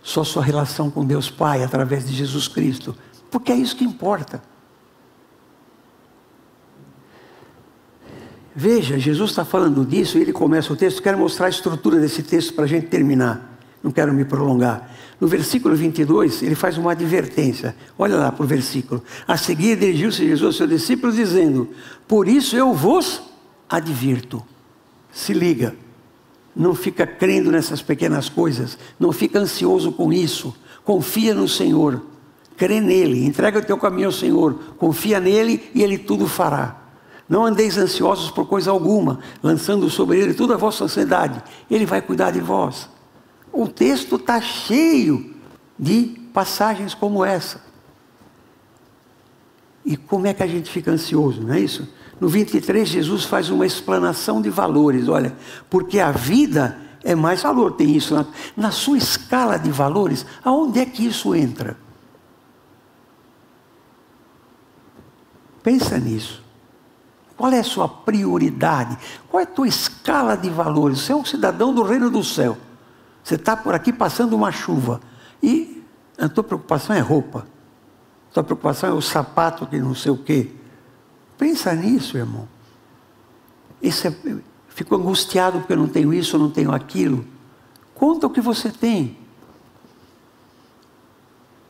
só 0.05 0.23
sua 0.23 0.45
relação 0.45 0.89
com 0.89 1.05
Deus 1.05 1.29
Pai 1.29 1.65
através 1.65 2.07
de 2.07 2.15
Jesus 2.15 2.47
Cristo, 2.47 2.95
porque 3.29 3.51
é 3.51 3.57
isso 3.57 3.75
que 3.75 3.83
importa. 3.83 4.41
Veja, 8.55 8.99
Jesus 8.99 9.31
está 9.31 9.45
falando 9.45 9.85
disso 9.85 10.19
e 10.19 10.21
ele 10.21 10.33
começa 10.33 10.73
o 10.73 10.77
texto. 10.77 11.03
Quero 11.03 11.19
mostrar 11.19 11.47
a 11.47 11.51
estrutura 11.51 11.99
desse 11.99 12.23
texto 12.23 12.53
para 12.53 12.65
a 12.65 12.69
gente 12.69 12.87
terminar. 12.87 13.59
Não 13.83 13.91
quero 13.91 14.13
me 14.13 14.25
prolongar. 14.25 14.91
No 15.19 15.27
versículo 15.27 15.75
22, 15.75 16.43
ele 16.43 16.55
faz 16.55 16.77
uma 16.77 16.93
advertência. 16.93 17.75
Olha 17.99 18.17
lá 18.17 18.31
para 18.31 18.45
o 18.45 18.47
versículo. 18.47 19.03
A 19.27 19.37
seguir, 19.37 19.79
dirigiu-se 19.79 20.19
Jesus 20.19 20.43
aos 20.43 20.57
seus 20.57 20.69
discípulos, 20.69 21.17
dizendo: 21.17 21.69
Por 22.07 22.29
isso 22.29 22.57
eu 22.57 22.75
vos 22.75 23.23
advirto. 23.69 24.43
Se 25.13 25.33
liga. 25.33 25.75
Não 26.55 26.75
fica 26.75 27.07
crendo 27.07 27.51
nessas 27.51 27.81
pequenas 27.81 28.29
coisas. 28.29 28.77
Não 29.01 29.13
fica 29.13 29.39
ansioso 29.39 29.93
com 29.93 30.13
isso. 30.13 30.55
Confia 30.85 31.35
no 31.35 31.49
Senhor. 31.49 32.03
Crê 32.57 32.81
nele. 32.81 33.25
Entrega 33.25 33.61
o 33.61 33.65
teu 33.65 33.79
caminho 33.79 34.09
ao 34.09 34.13
Senhor. 34.13 34.55
Confia 34.77 35.19
nele 35.19 35.71
e 35.75 35.83
ele 35.83 35.97
tudo 35.97 36.27
fará. 36.27 36.82
Não 37.29 37.45
andeis 37.47 37.79
ansiosos 37.79 38.31
por 38.31 38.47
coisa 38.47 38.71
alguma, 38.71 39.21
lançando 39.43 39.89
sobre 39.89 40.19
ele 40.19 40.35
toda 40.35 40.55
a 40.55 40.59
vossa 40.59 40.85
ansiedade. 40.85 41.43
Ele 41.71 41.87
vai 41.87 42.03
cuidar 42.03 42.31
de 42.31 42.41
vós. 42.41 42.89
O 43.53 43.69
texto 43.69 44.17
está 44.17 44.41
cheio 44.41 45.35
de 45.79 46.21
passagens 46.33 46.95
como 46.95 47.25
essa. 47.25 47.61
E 49.85 49.97
como 49.97 50.27
é 50.27 50.35
que 50.35 50.43
a 50.43 50.47
gente 50.47 50.71
fica 50.71 50.91
ansioso, 50.91 51.43
não 51.43 51.55
é 51.55 51.61
isso? 51.61 51.89
No 52.21 52.29
23, 52.29 52.89
Jesus 52.89 53.25
faz 53.25 53.51
uma 53.51 53.67
explanação 53.67 54.41
de 54.41 54.49
valores. 54.49 55.09
Olha, 55.09 55.37
porque 55.69 55.99
a 55.99 56.13
vida 56.13 56.79
é 57.03 57.15
mais 57.15 57.43
valor, 57.43 57.73
tem 57.73 57.97
isso. 57.97 58.15
Na, 58.15 58.27
na 58.57 58.71
sua 58.71 58.97
escala 58.97 59.59
de 59.59 59.71
valores, 59.71 60.25
aonde 60.45 60.79
é 60.79 60.87
que 60.87 61.05
isso 61.05 61.35
entra? 61.35 61.77
Pensa 65.63 65.99
nisso. 65.99 66.43
Qual 67.43 67.53
é 67.53 67.59
a 67.59 67.65
sua 67.65 67.89
prioridade? 67.89 68.97
Qual 69.29 69.41
é 69.41 69.43
a 69.43 69.47
tua 69.49 69.67
escala 69.67 70.37
de 70.37 70.49
valores? 70.49 71.01
Você 71.01 71.11
é 71.11 71.17
um 71.17 71.25
cidadão 71.25 71.75
do 71.75 71.83
reino 71.83 72.09
do 72.09 72.23
céu. 72.23 72.57
Você 73.21 73.35
está 73.35 73.57
por 73.57 73.75
aqui 73.75 73.93
passando 73.93 74.35
uma 74.35 74.53
chuva. 74.53 75.01
E 75.43 75.83
a 76.17 76.29
tua 76.29 76.45
preocupação 76.45 76.95
é 76.95 77.01
roupa. 77.01 77.45
A 78.31 78.35
tua 78.35 78.45
preocupação 78.45 78.91
é 78.91 78.93
o 78.93 79.01
sapato 79.01 79.67
que 79.67 79.77
não 79.81 79.93
sei 79.93 80.13
o 80.13 80.17
quê. 80.17 80.53
Pensa 81.37 81.75
nisso, 81.75 82.17
irmão. 82.17 82.47
Isso 83.83 84.07
é, 84.07 84.15
fico 84.69 84.95
angustiado 84.95 85.59
porque 85.59 85.73
eu 85.73 85.79
não 85.79 85.89
tenho 85.89 86.15
isso, 86.15 86.37
eu 86.37 86.41
não 86.41 86.49
tenho 86.49 86.71
aquilo. 86.71 87.25
Conta 87.93 88.29
o 88.29 88.31
que 88.31 88.41
você 88.41 88.71
tem. 88.71 89.19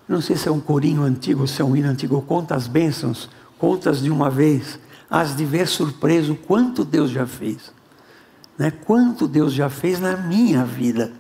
Não 0.07 0.21
sei 0.21 0.37
se 0.37 0.49
é 0.49 0.53
um 0.53 0.61
corinho 0.61 1.03
antigo, 1.03 1.49
se 1.49 1.63
é 1.63 1.65
um 1.65 1.75
hino 1.75 1.89
antigo. 1.89 2.21
Conta 2.21 2.55
as 2.55 2.67
bênçãos, 2.67 3.31
contas 3.59 4.03
de 4.03 4.11
uma 4.11 4.29
vez 4.29 4.79
has 5.13 5.37
de 5.37 5.45
ver 5.45 5.69
surpreso 5.69 6.35
quanto 6.35 6.87
Deus 6.87 7.11
já 7.11 7.27
fez. 7.27 7.71
Né? 8.57 8.71
Quanto 8.71 9.29
Deus 9.29 9.53
já 9.53 9.69
fez 9.69 10.01
na 10.01 10.17
minha 10.17 10.65
vida. 10.65 11.13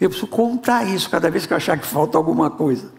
Eu 0.00 0.08
preciso 0.08 0.30
contar 0.30 0.84
isso 0.84 1.10
cada 1.10 1.28
vez 1.28 1.44
que 1.44 1.52
eu 1.52 1.56
achar 1.56 1.76
que 1.76 1.84
falta 1.84 2.16
alguma 2.16 2.48
coisa. 2.48 2.92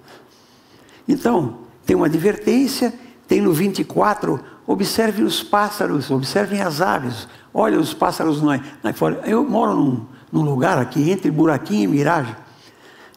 Então, 1.07 1.59
tem 1.85 1.95
uma 1.95 2.07
advertência, 2.07 2.93
tem 3.29 3.39
no 3.39 3.53
24, 3.53 4.43
observe 4.67 5.23
os 5.23 5.41
pássaros, 5.41 6.11
observem 6.11 6.61
as 6.61 6.81
aves. 6.81 7.25
Olha 7.53 7.79
os 7.79 7.93
pássaros 7.93 8.41
lá, 8.41 8.59
fora. 8.93 9.21
Eu 9.25 9.45
moro 9.45 9.73
num, 9.73 10.05
num 10.29 10.41
lugar 10.41 10.77
aqui, 10.77 11.09
entre 11.09 11.31
Buraquinho 11.31 11.85
e 11.85 11.87
Miragem. 11.87 12.35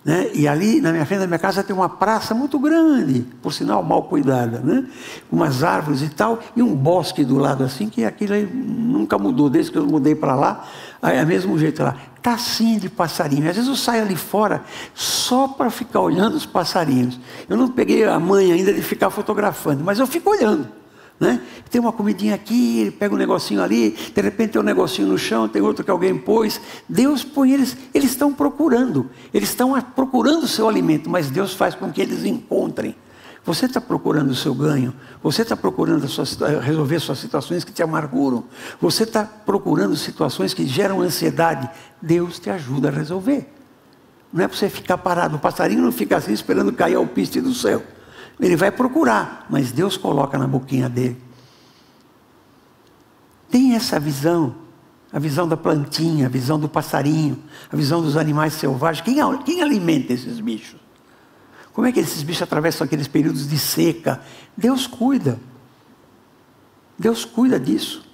Né? 0.05 0.31
E 0.35 0.49
ali, 0.49 0.81
na 0.81 0.91
minha 0.91 1.07
frente 1.07 1.21
da 1.21 1.27
minha 1.27 1.39
casa, 1.39 1.63
tem 1.63 1.75
uma 1.75 1.89
praça 1.89 2.35
muito 2.35 2.59
grande, 2.59 3.25
por 3.41 3.53
sinal 3.53 3.83
mal 3.85 4.03
cuidada, 4.03 4.59
né? 4.59 4.85
umas 5.31 5.63
árvores 5.63 6.03
e 6.03 6.09
tal, 6.09 6.41
e 6.57 6.63
um 6.63 6.75
bosque 6.75 7.25
do 7.25 7.39
lado 7.39 7.63
assim, 7.63 7.89
que 7.89 8.05
aquilo 8.05 8.35
nunca 8.53 9.17
mudou, 9.17 9.49
desde 9.49 9.71
que 9.71 9.79
eu 9.79 9.87
mudei 9.87 10.15
para 10.15 10.35
lá, 10.35 10.65
é 11.03 11.23
o 11.23 11.27
mesmo 11.27 11.57
jeito 11.57 11.83
lá. 11.83 11.97
Está 12.17 12.35
assim 12.35 12.79
de 12.79 12.89
passarinho. 12.89 13.49
Às 13.49 13.57
vezes 13.57 13.69
eu 13.69 13.77
saio 13.77 14.03
ali 14.03 14.17
fora 14.17 14.63
só 14.95 15.49
para 15.49 15.71
ficar 15.71 16.01
olhando 16.01 16.37
os 16.37 16.47
passarinhos. 16.47 17.19
Eu 17.49 17.57
não 17.57 17.69
peguei 17.69 18.05
a 18.05 18.19
mãe 18.19 18.53
ainda 18.53 18.73
de 18.73 18.83
ficar 18.83 19.11
fotografando, 19.11 19.83
mas 19.83 19.99
eu 19.99 20.07
fico 20.07 20.31
olhando. 20.31 20.82
Né? 21.23 21.41
Tem 21.71 21.81
uma 21.81 21.93
comidinha 21.93 22.35
aqui, 22.35 22.81
ele 22.81 22.91
pega 22.91 23.15
um 23.15 23.17
negocinho 23.17 23.63
ali, 23.63 23.91
de 23.91 24.21
repente 24.21 24.55
tem 24.55 24.61
um 24.61 24.65
negocinho 24.65 25.07
no 25.07 25.17
chão, 25.17 25.47
tem 25.47 25.63
outro 25.63 25.85
que 25.85 25.91
alguém 25.91 26.19
pôs. 26.19 26.61
Deus 26.89 27.23
põe 27.23 27.53
eles, 27.53 27.77
eles 27.95 28.11
estão 28.11 28.35
procurando, 28.35 29.09
eles 29.33 29.51
estão 29.51 29.81
procurando 29.95 30.43
o 30.43 30.49
seu 30.49 30.69
alimento, 30.69 31.09
mas 31.09 31.31
Deus 31.31 31.55
faz 31.55 31.77
com 31.77 31.93
que 31.93 32.01
eles 32.01 32.25
encontrem. 32.25 32.97
Você 33.45 33.67
está 33.67 33.81
procurando 33.81 34.31
o 34.31 34.35
seu 34.35 34.53
ganho, 34.53 34.93
você 35.23 35.43
está 35.43 35.57
procurando 35.57 36.09
resolver 36.61 36.99
suas 36.99 37.21
situações 37.21 37.63
que 37.63 37.71
te 37.71 37.85
amarguram, 37.85 38.43
você 38.81 39.05
está 39.05 39.23
procurando 39.23 39.95
situações 39.95 40.53
que 40.53 40.67
geram 40.67 41.01
ansiedade. 41.01 41.71
Deus 42.03 42.41
te 42.41 42.51
ajuda 42.51 42.89
a 42.89 42.91
resolver. 42.91 43.49
Não 44.33 44.43
é 44.43 44.49
para 44.49 44.57
você 44.57 44.69
ficar 44.69 44.99
parado, 44.99 45.37
o 45.37 45.39
passarinho 45.39 45.83
não 45.83 45.93
fica 45.93 46.17
assim 46.17 46.33
esperando 46.33 46.73
cair 46.73 46.97
ao 46.97 47.07
piste 47.07 47.41
do 47.41 47.55
céu. 47.55 47.81
Ele 48.43 48.57
vai 48.57 48.73
procurar, 48.73 49.47
mas 49.49 49.71
Deus 49.71 49.97
coloca 49.97 50.37
na 50.37 50.49
boquinha 50.49 50.89
dele. 50.89 51.17
Tem 53.49 53.77
essa 53.77 54.01
visão, 54.01 54.57
a 55.13 55.19
visão 55.21 55.47
da 55.47 55.57
plantinha, 55.57 56.27
a 56.27 56.29
visão 56.29 56.59
do 56.59 56.69
passarinho, 56.69 57.41
a 57.73 57.77
visão 57.77 58.03
dos 58.03 58.17
animais 58.17 58.55
selvagens. 58.55 59.05
Quem, 59.05 59.39
quem 59.45 59.63
alimenta 59.63 60.13
esses 60.13 60.41
bichos? 60.41 60.81
Como 61.73 61.87
é 61.87 61.93
que 61.93 62.01
esses 62.01 62.25
bichos 62.25 62.43
atravessam 62.43 62.85
aqueles 62.85 63.07
períodos 63.07 63.49
de 63.49 63.57
seca? 63.57 64.21
Deus 64.57 64.89
cuida. 64.89 65.39
Deus 66.99 67.25
cuida 67.25 67.61
disso. 67.61 68.05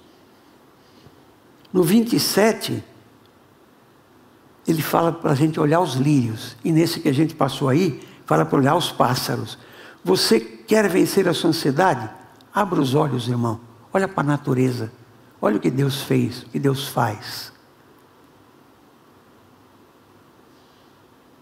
No 1.73 1.81
27, 1.81 2.83
ele 4.67 4.81
fala 4.83 5.11
para 5.11 5.31
a 5.31 5.35
gente 5.35 5.59
olhar 5.59 5.79
os 5.79 5.95
lírios. 5.95 6.55
E 6.63 6.71
nesse 6.71 6.99
que 6.99 7.09
a 7.09 7.13
gente 7.13 7.33
passou 7.33 7.67
aí, 7.67 7.99
fala 8.27 8.45
para 8.45 8.59
olhar 8.59 8.75
os 8.75 8.91
pássaros. 8.91 9.57
Você 10.03 10.39
quer 10.39 10.87
vencer 10.89 11.27
a 11.27 11.33
sua 11.33 11.49
ansiedade? 11.49 12.09
Abra 12.53 12.79
os 12.79 12.95
olhos, 12.95 13.27
irmão. 13.27 13.59
Olha 13.93 14.07
para 14.07 14.23
a 14.23 14.31
natureza. 14.31 14.91
Olha 15.41 15.57
o 15.57 15.59
que 15.59 15.71
Deus 15.71 16.01
fez, 16.01 16.43
o 16.43 16.49
que 16.49 16.59
Deus 16.59 16.87
faz. 16.87 17.51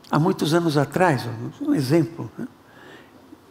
Há 0.10 0.17
muitos 0.17 0.54
anos 0.54 0.78
atrás, 0.78 1.28
um 1.62 1.74
exemplo 1.74 2.32
né? 2.38 2.48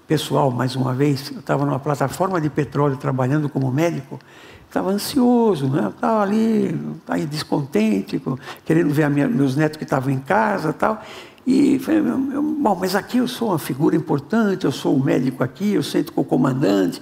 pessoal, 0.07 0.51
mais 0.51 0.75
uma 0.75 0.95
vez, 0.95 1.31
eu 1.31 1.41
estava 1.41 1.67
numa 1.67 1.79
plataforma 1.79 2.41
de 2.41 2.49
petróleo 2.49 2.97
trabalhando 2.97 3.49
como 3.49 3.71
médico, 3.71 4.19
estava 4.67 4.91
ansioso, 4.91 5.69
né? 5.69 5.89
estava 5.89 6.23
ali, 6.23 6.69
estava 6.99 7.19
descontente, 7.27 8.23
querendo 8.65 8.95
ver 8.95 9.11
minha, 9.11 9.29
meus 9.29 9.55
netos 9.55 9.77
que 9.77 9.85
estavam 9.85 10.11
em 10.11 10.19
casa 10.19 10.73
tal. 10.73 11.03
E 11.47 11.79
falei, 11.79 12.03
bom, 12.03 12.75
mas 12.75 12.97
aqui 12.97 13.19
eu 13.19 13.29
sou 13.29 13.51
uma 13.51 13.59
figura 13.59 13.95
importante, 13.95 14.65
eu 14.65 14.73
sou 14.73 14.97
o 14.97 15.03
médico 15.03 15.45
aqui, 15.45 15.75
eu 15.75 15.83
sento 15.83 16.13
com 16.13 16.23
o 16.23 16.25
comandante, 16.25 17.01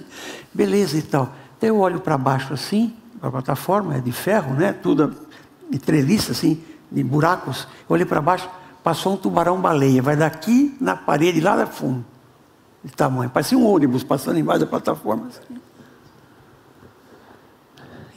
beleza 0.53 0.97
e 0.97 1.01
tal. 1.01 1.33
Daí 1.59 1.69
eu 1.69 1.79
olho 1.79 1.99
para 1.99 2.15
baixo 2.15 2.53
assim, 2.53 2.93
a 3.21 3.31
plataforma 3.31 3.95
é 3.95 3.99
de 3.99 4.11
ferro, 4.11 4.53
né? 4.53 4.71
Tudo 4.71 5.15
de 5.67 5.79
treliça 5.79 6.31
assim, 6.31 6.61
de 6.91 7.03
buracos. 7.03 7.67
Eu 7.89 7.95
olhei 7.95 8.05
para 8.05 8.21
baixo, 8.21 8.47
passou 8.83 9.13
um 9.13 9.17
tubarão-baleia, 9.17 10.01
vai 10.01 10.15
daqui 10.15 10.77
na 10.79 10.95
parede, 10.95 11.41
lá 11.41 11.55
da 11.55 11.65
fundo, 11.65 12.05
de 12.83 12.91
tamanho. 12.91 13.31
Parecia 13.31 13.57
um 13.57 13.65
ônibus 13.65 14.03
passando 14.03 14.37
embaixo 14.37 14.59
da 14.59 14.67
plataforma. 14.67 15.27
Assim. 15.27 15.59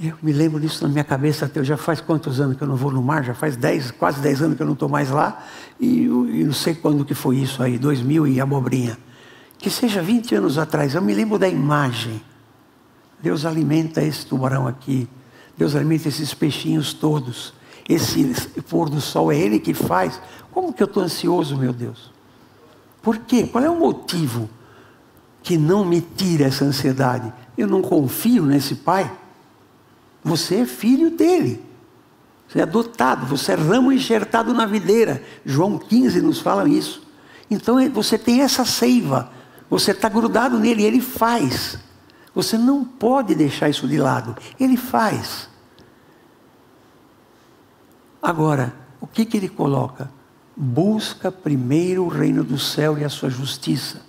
Eu 0.01 0.17
me 0.23 0.33
lembro 0.33 0.61
disso 0.61 0.85
na 0.85 0.89
minha 0.89 1.03
cabeça 1.03 1.47
até 1.47 1.63
já 1.65 1.77
faz 1.77 2.01
quantos 2.01 2.41
anos 2.41 2.57
que 2.57 2.63
eu 2.63 2.69
não 2.69 2.77
vou 2.77 2.93
no 2.93 3.03
mar, 3.03 3.25
já 3.25 3.35
faz 3.35 3.57
dez, 3.57 3.91
quase 3.91 4.21
10 4.21 4.43
anos 4.43 4.57
que 4.57 4.63
eu 4.63 4.67
não 4.67 4.75
estou 4.75 4.89
mais 4.89 5.11
lá, 5.11 5.45
e, 5.81 6.05
e, 6.05 6.45
não 6.45 6.53
sei 6.53 6.77
quando 6.77 7.05
que 7.05 7.15
foi 7.15 7.39
isso 7.39 7.61
aí, 7.61 7.79
2000 7.79 8.29
e 8.29 8.41
abobrinha. 8.41 8.97
Que 9.59 9.69
seja 9.69 10.01
20 10.01 10.37
anos 10.37 10.57
atrás, 10.57 10.95
eu 10.95 11.03
me 11.03 11.13
lembro 11.13 11.37
da 11.37 11.49
imagem. 11.49 12.23
Deus 13.21 13.45
alimenta 13.45 14.01
esse 14.01 14.25
tubarão 14.25 14.69
aqui, 14.69 15.09
Deus 15.57 15.75
alimenta 15.75 16.07
esses 16.09 16.33
peixinhos 16.33 16.93
todos. 16.93 17.53
Esse 17.89 18.25
pôr 18.69 18.89
do 18.89 19.01
sol 19.01 19.33
é 19.33 19.37
Ele 19.37 19.59
que 19.59 19.75
faz. 19.75 20.21
Como 20.53 20.73
que 20.73 20.83
eu 20.83 20.87
estou 20.87 21.03
ansioso, 21.03 21.57
meu 21.57 21.73
Deus? 21.73 22.13
Por 23.03 23.19
quê? 23.19 23.49
Qual 23.51 23.65
é 23.65 23.71
o 23.71 23.81
motivo 23.81 24.49
que 25.43 25.57
não 25.57 25.85
me 25.85 26.01
tira 26.01 26.45
essa 26.45 26.65
ansiedade? 26.65 27.33
Eu 27.57 27.67
não 27.67 27.83
confio 27.83 28.45
nesse 28.45 28.77
Pai. 28.77 29.11
Você 30.23 30.57
é 30.57 30.67
filho 30.67 31.11
dele. 31.11 31.69
Você 32.49 32.61
é 32.61 32.63
adotado, 32.63 33.27
você 33.27 33.53
é 33.53 33.55
ramo 33.55 33.93
enxertado 33.93 34.55
na 34.55 34.65
videira. 34.65 35.23
João 35.45 35.79
15 35.79 36.23
nos 36.23 36.41
fala 36.41 36.67
isso. 36.67 37.03
Então 37.51 37.79
é, 37.79 37.89
você 37.89 38.17
tem 38.17 38.41
essa 38.41 38.65
seiva, 38.65 39.31
você 39.69 39.91
está 39.91 40.09
grudado 40.09 40.59
nele, 40.59 40.83
ele 40.83 41.01
faz. 41.01 41.79
Você 42.35 42.57
não 42.57 42.85
pode 42.85 43.35
deixar 43.35 43.69
isso 43.69 43.87
de 43.87 43.99
lado, 43.99 44.37
ele 44.59 44.77
faz. 44.77 45.49
Agora, 48.23 48.75
o 49.01 49.07
que, 49.07 49.25
que 49.25 49.37
ele 49.37 49.49
coloca? 49.49 50.11
Busca 50.57 51.31
primeiro 51.31 52.05
o 52.05 52.09
reino 52.09 52.43
do 52.43 52.59
céu 52.59 52.99
e 52.99 53.05
a 53.05 53.09
sua 53.09 53.31
justiça. 53.31 54.03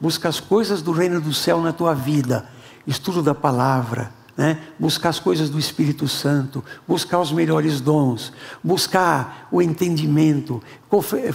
Busca 0.00 0.28
as 0.28 0.40
coisas 0.40 0.82
do 0.82 0.92
reino 0.92 1.20
do 1.20 1.32
céu 1.32 1.60
na 1.60 1.72
tua 1.72 1.94
vida. 1.94 2.48
Estudo 2.86 3.22
da 3.22 3.34
palavra 3.34 4.12
né? 4.36 4.58
buscar 4.78 5.10
as 5.10 5.20
coisas 5.20 5.48
do 5.48 5.58
Espírito 5.58 6.08
Santo, 6.08 6.64
buscar 6.86 7.20
os 7.20 7.30
melhores 7.30 7.80
dons, 7.80 8.32
buscar 8.62 9.48
o 9.52 9.62
entendimento, 9.62 10.62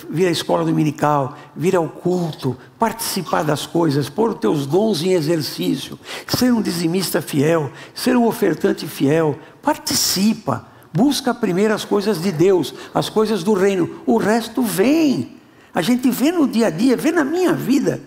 vir 0.09 0.27
à 0.27 0.31
escola 0.31 0.65
dominical, 0.65 1.37
vir 1.55 1.75
ao 1.75 1.87
culto, 1.87 2.57
participar 2.77 3.43
das 3.43 3.65
coisas, 3.65 4.09
pôr 4.09 4.31
os 4.31 4.39
teus 4.39 4.65
dons 4.65 5.01
em 5.01 5.13
exercício, 5.13 5.97
ser 6.27 6.53
um 6.53 6.61
dizimista 6.61 7.21
fiel, 7.21 7.71
ser 7.93 8.17
um 8.17 8.25
ofertante 8.25 8.85
fiel, 8.85 9.37
participa, 9.61 10.67
busca 10.93 11.33
primeiro 11.33 11.73
as 11.73 11.85
coisas 11.85 12.21
de 12.21 12.31
Deus, 12.31 12.73
as 12.93 13.09
coisas 13.09 13.43
do 13.43 13.53
reino, 13.53 14.01
o 14.05 14.17
resto 14.17 14.61
vem. 14.61 15.37
A 15.73 15.81
gente 15.81 16.09
vê 16.09 16.31
no 16.31 16.47
dia 16.47 16.67
a 16.67 16.69
dia, 16.69 16.97
vê 16.97 17.11
na 17.11 17.23
minha 17.23 17.53
vida. 17.53 18.01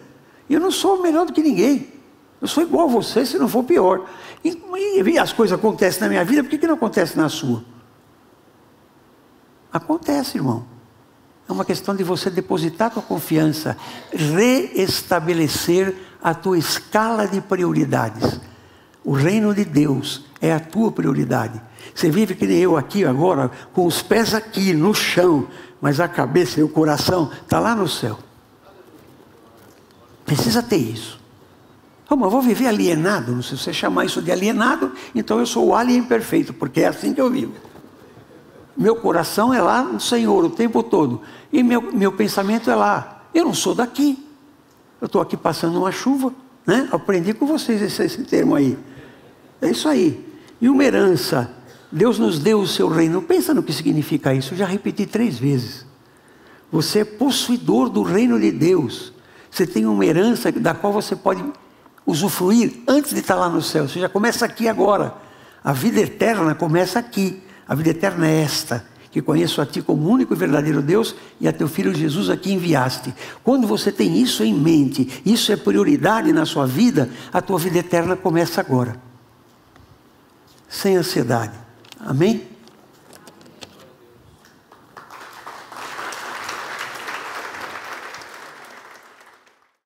Eu 0.50 0.60
não 0.60 0.70
sou 0.70 1.00
melhor 1.00 1.24
do 1.24 1.32
que 1.32 1.40
ninguém. 1.40 2.01
Eu 2.42 2.48
sou 2.48 2.64
igual 2.64 2.88
a 2.88 2.90
você, 2.90 3.24
se 3.24 3.38
não 3.38 3.48
for 3.48 3.62
pior. 3.62 4.04
E, 4.44 4.60
e 5.00 5.18
as 5.18 5.32
coisas 5.32 5.56
acontecem 5.56 6.00
na 6.00 6.08
minha 6.08 6.24
vida, 6.24 6.42
por 6.42 6.50
que, 6.50 6.58
que 6.58 6.66
não 6.66 6.74
acontece 6.74 7.16
na 7.16 7.28
sua? 7.28 7.64
Acontece, 9.72 10.38
irmão. 10.38 10.66
É 11.48 11.52
uma 11.52 11.64
questão 11.64 11.94
de 11.94 12.02
você 12.02 12.28
depositar 12.28 12.88
a 12.88 12.90
tua 12.90 13.02
confiança, 13.02 13.76
reestabelecer 14.12 15.96
a 16.20 16.34
tua 16.34 16.58
escala 16.58 17.28
de 17.28 17.40
prioridades. 17.40 18.40
O 19.04 19.12
reino 19.12 19.54
de 19.54 19.64
Deus 19.64 20.24
é 20.40 20.52
a 20.52 20.58
tua 20.58 20.90
prioridade. 20.90 21.62
Você 21.94 22.10
vive 22.10 22.34
que 22.34 22.46
nem 22.46 22.58
eu 22.58 22.76
aqui 22.76 23.04
agora, 23.04 23.52
com 23.72 23.86
os 23.86 24.02
pés 24.02 24.34
aqui 24.34 24.72
no 24.72 24.92
chão, 24.92 25.46
mas 25.80 26.00
a 26.00 26.08
cabeça 26.08 26.58
e 26.58 26.64
o 26.64 26.68
coração 26.68 27.30
está 27.44 27.60
lá 27.60 27.76
no 27.76 27.88
céu. 27.88 28.18
Precisa 30.24 30.60
ter 30.60 30.78
isso. 30.78 31.21
Eu 32.20 32.30
vou 32.30 32.42
viver 32.42 32.66
alienado? 32.66 33.42
Se 33.42 33.56
você 33.56 33.72
chamar 33.72 34.04
isso 34.04 34.20
de 34.20 34.30
alienado, 34.30 34.92
então 35.14 35.38
eu 35.38 35.46
sou 35.46 35.68
o 35.68 35.74
alien 35.74 36.02
perfeito, 36.02 36.52
porque 36.52 36.80
é 36.80 36.88
assim 36.88 37.14
que 37.14 37.20
eu 37.20 37.30
vivo. 37.30 37.52
Meu 38.76 38.96
coração 38.96 39.52
é 39.52 39.60
lá 39.60 39.82
no 39.82 40.00
Senhor 40.00 40.44
o 40.44 40.50
tempo 40.50 40.82
todo. 40.82 41.20
E 41.52 41.62
meu, 41.62 41.82
meu 41.92 42.12
pensamento 42.12 42.70
é 42.70 42.74
lá. 42.74 43.24
Eu 43.34 43.44
não 43.44 43.54
sou 43.54 43.74
daqui. 43.74 44.26
Eu 45.00 45.06
estou 45.06 45.20
aqui 45.20 45.36
passando 45.36 45.78
uma 45.78 45.92
chuva. 45.92 46.32
Né? 46.66 46.88
Aprendi 46.92 47.34
com 47.34 47.46
vocês 47.46 47.82
esse, 47.82 48.02
esse 48.02 48.22
termo 48.24 48.54
aí. 48.54 48.78
É 49.60 49.70
isso 49.70 49.88
aí. 49.88 50.24
E 50.60 50.68
uma 50.68 50.84
herança. 50.84 51.50
Deus 51.90 52.18
nos 52.18 52.38
deu 52.38 52.60
o 52.60 52.66
seu 52.66 52.88
reino. 52.88 53.20
Pensa 53.20 53.52
no 53.52 53.62
que 53.62 53.72
significa 53.72 54.32
isso. 54.34 54.54
Eu 54.54 54.58
já 54.58 54.66
repeti 54.66 55.06
três 55.06 55.38
vezes. 55.38 55.84
Você 56.70 57.00
é 57.00 57.04
possuidor 57.04 57.90
do 57.90 58.02
reino 58.02 58.40
de 58.40 58.50
Deus. 58.50 59.12
Você 59.50 59.66
tem 59.66 59.84
uma 59.84 60.04
herança 60.04 60.50
da 60.50 60.72
qual 60.72 60.92
você 60.92 61.14
pode 61.14 61.44
usufruir 62.06 62.82
antes 62.86 63.12
de 63.12 63.20
estar 63.20 63.34
lá 63.34 63.48
no 63.48 63.62
céu. 63.62 63.84
Ou 63.84 63.88
seja, 63.88 64.08
começa 64.08 64.44
aqui 64.44 64.68
agora. 64.68 65.14
A 65.62 65.72
vida 65.72 66.00
eterna 66.00 66.54
começa 66.54 66.98
aqui. 66.98 67.42
A 67.66 67.74
vida 67.74 67.90
eterna 67.90 68.26
é 68.26 68.42
esta, 68.42 68.84
que 69.10 69.22
conheço 69.22 69.60
a 69.60 69.66
ti 69.66 69.80
como 69.80 70.08
único 70.08 70.34
e 70.34 70.36
verdadeiro 70.36 70.82
Deus 70.82 71.14
e 71.40 71.46
a 71.46 71.52
teu 71.52 71.68
filho 71.68 71.94
Jesus 71.94 72.28
a 72.28 72.36
quem 72.36 72.54
enviaste. 72.54 73.14
Quando 73.42 73.66
você 73.66 73.92
tem 73.92 74.20
isso 74.20 74.42
em 74.42 74.52
mente, 74.52 75.22
isso 75.24 75.52
é 75.52 75.56
prioridade 75.56 76.32
na 76.32 76.44
sua 76.44 76.66
vida, 76.66 77.08
a 77.32 77.40
tua 77.40 77.58
vida 77.58 77.78
eterna 77.78 78.16
começa 78.16 78.60
agora. 78.60 78.96
Sem 80.68 80.96
ansiedade. 80.96 81.52
Amém? 82.00 82.51